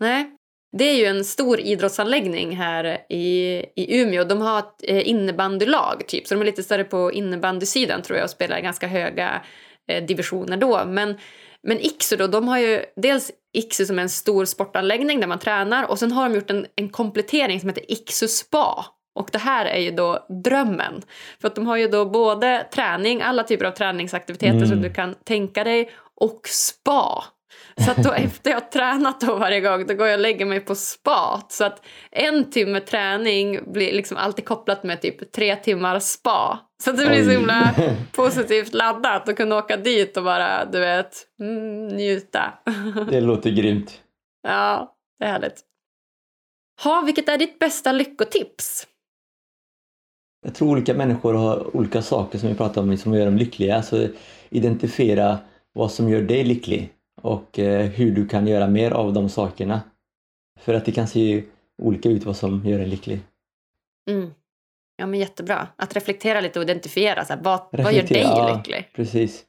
[0.00, 0.30] Nej.
[0.76, 4.24] Det är ju en stor idrottsanläggning här i, i Umeå.
[4.24, 8.24] De har ett eh, innebandylag typ, så de är lite större på innebandysidan tror jag
[8.24, 9.42] och spelar ganska höga
[9.88, 10.84] eh, divisioner då.
[10.84, 11.18] Men,
[11.62, 15.38] men Iksu då, de har ju dels Iksu som är en stor sportanläggning där man
[15.38, 18.86] tränar och sen har de gjort en, en komplettering som heter Iksu spa.
[19.14, 21.02] Och det här är ju då drömmen.
[21.40, 24.68] För att de har ju då både träning, alla typer av träningsaktiviteter Mm.
[24.68, 25.90] som du kan tänka dig
[26.20, 27.24] och spa.
[27.84, 30.60] Så att då efter jag tränat då varje gång då går jag och lägger mig
[30.60, 31.52] på spat.
[31.52, 36.58] Så att en timme träning blir liksom alltid kopplat med typ tre timmar spa.
[36.82, 37.74] Så det blir så himla
[38.12, 42.54] positivt laddat att kunna åka dit och bara, du vet, mm, njuta.
[43.10, 44.00] Det låter grymt.
[44.48, 45.60] ja, det är härligt.
[46.84, 48.86] Ha, vilket är ditt bästa lyckotips?
[50.44, 53.82] Jag tror olika människor har olika saker som vi pratar om som gör dem lyckliga.
[53.82, 54.08] Så
[54.50, 55.38] identifiera
[55.72, 56.92] vad som gör dig lycklig
[57.22, 59.80] och eh, hur du kan göra mer av de sakerna.
[60.60, 61.44] För att det kan se
[61.82, 63.20] olika ut vad som gör en lycklig.
[64.10, 64.30] Mm.
[64.96, 65.68] Ja, men jättebra.
[65.76, 67.24] Att reflektera lite och identifiera.
[67.24, 68.56] Så här, vad, vad gör Reflektera, dig ja.
[68.56, 68.90] lycklig?
[68.94, 69.44] Precis.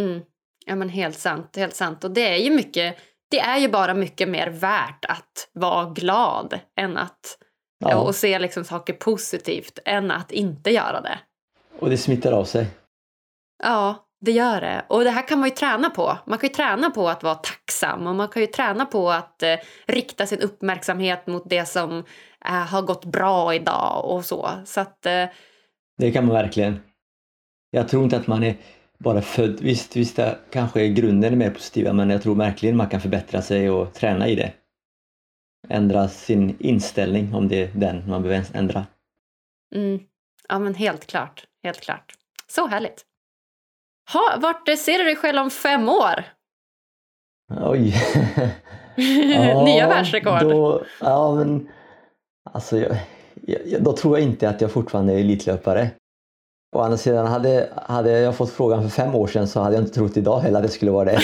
[0.00, 0.20] Mm.
[0.66, 1.56] Ja, men helt sant.
[1.56, 2.04] Helt sant.
[2.04, 2.96] Och det är ju mycket...
[3.28, 7.38] Det är ju bara mycket mer värt att vara glad än att...
[7.78, 7.96] Ja.
[7.96, 11.18] Och se liksom saker positivt än att inte göra det.
[11.78, 12.66] Och det smittar av sig.
[13.62, 14.84] Ja, det gör det.
[14.88, 16.18] Och det här kan man ju träna på.
[16.26, 19.42] Man kan ju träna på att vara tacksam och man kan ju träna på att
[19.42, 19.54] eh,
[19.86, 22.04] rikta sin uppmärksamhet mot det som
[22.44, 24.50] eh, har gått bra idag och så.
[24.64, 25.06] Så att...
[25.06, 25.24] Eh,
[25.98, 26.80] Det kan man verkligen.
[27.70, 28.56] Jag tror inte att man är
[28.98, 29.60] bara född.
[29.60, 33.42] Visst, visst är kanske grunden är mer positiva men jag tror verkligen man kan förbättra
[33.42, 34.52] sig och träna i det.
[35.68, 38.86] Ändra sin inställning om det är den man behöver ändra.
[39.74, 40.00] Mm.
[40.48, 41.44] Ja, men helt klart.
[41.62, 42.14] Helt klart.
[42.46, 43.04] Så härligt.
[44.12, 46.24] Ha, vart eh, ser du dig själv om fem år?
[47.60, 47.94] Oj!
[49.64, 50.40] Nya världsrekord.
[50.40, 51.68] Då, ja, men
[52.52, 52.96] alltså, jag,
[53.66, 55.90] jag, då tror jag inte att jag fortfarande är elitlöpare.
[56.76, 59.82] Å andra sidan, hade, hade jag fått frågan för fem år sedan så hade jag
[59.82, 61.20] inte trott idag heller att det skulle vara det.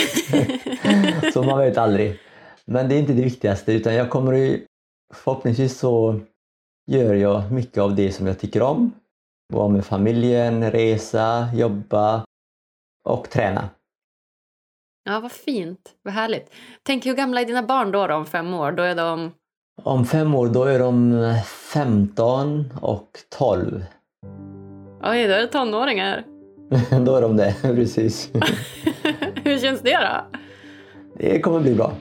[1.33, 2.19] så man vet aldrig.
[2.65, 4.65] Men det är inte det viktigaste utan jag kommer ju,
[5.13, 6.19] förhoppningsvis så
[6.91, 8.91] gör jag mycket av det som jag tycker om.
[9.53, 12.25] Vara med familjen, resa, jobba
[13.03, 13.69] och träna.
[15.03, 15.91] Ja, vad fint.
[16.03, 16.53] Vad härligt.
[16.83, 18.71] Tänk hur gamla är dina barn då, då om fem år?
[18.71, 19.31] Då är de...
[19.83, 21.15] Om fem år då är de
[21.73, 23.85] 15 och 12.
[25.03, 26.25] Oj, då är det tonåringar.
[27.05, 28.31] då är de det, precis.
[29.43, 30.37] hur känns det då?
[31.15, 31.93] Det kommer bli bra.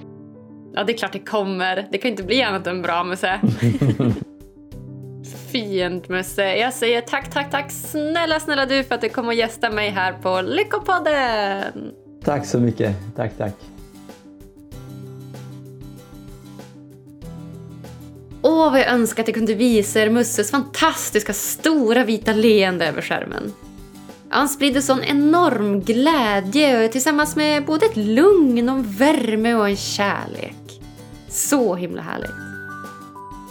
[0.75, 1.89] Ja, det är klart det kommer.
[1.93, 3.41] Det kan inte bli annat än bra, Musse.
[5.53, 6.57] Fint, Musse.
[6.57, 9.91] Jag säger tack, tack, tack snälla, snälla du för att du kom och gästa mig
[9.91, 11.93] här på Lyckopodden.
[12.25, 12.97] Tack så mycket.
[13.17, 13.55] Tack, tack.
[18.43, 23.03] Åh, vad jag önskar att jag kunde visa er Musses fantastiska stora vita leende över
[23.03, 23.53] skärmen.
[24.33, 29.77] Han sprider sån enorm glädje tillsammans med både ett lugn och en värme och en
[29.77, 30.81] kärlek.
[31.29, 32.31] Så himla härligt.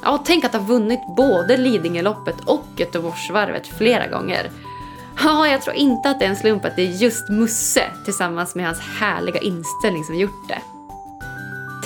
[0.04, 4.50] Ja, tänk att ha vunnit både Lidingöloppet och Göteborgsvarvet flera gånger.
[5.24, 8.56] Ja, jag tror inte att det är en slump att det är just Musse tillsammans
[8.56, 10.62] med hans härliga inställning som gjort det.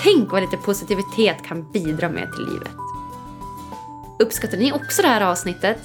[0.03, 2.71] Tänk vad lite positivitet kan bidra med till livet.
[4.19, 5.77] Uppskattar ni också det här avsnittet?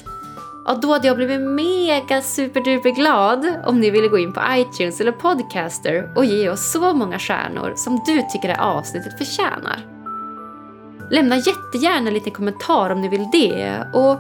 [0.68, 5.00] Ja, då hade jag blivit mega superduper glad om ni ville gå in på iTunes
[5.00, 9.86] eller Podcaster och ge oss så många stjärnor som du tycker det avsnittet förtjänar.
[11.10, 14.10] Lämna jättegärna en liten kommentar om ni vill det och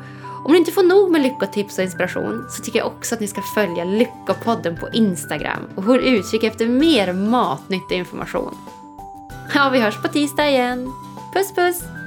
[0.44, 3.26] om ni inte får nog med lyckotips och inspiration så tycker jag också att ni
[3.26, 8.54] ska följa Lyckopodden på Instagram och håll utkik efter mer matnyttig information.
[9.54, 10.92] Ja, vi hörs på tisdag igen.
[11.34, 11.97] Puss puss!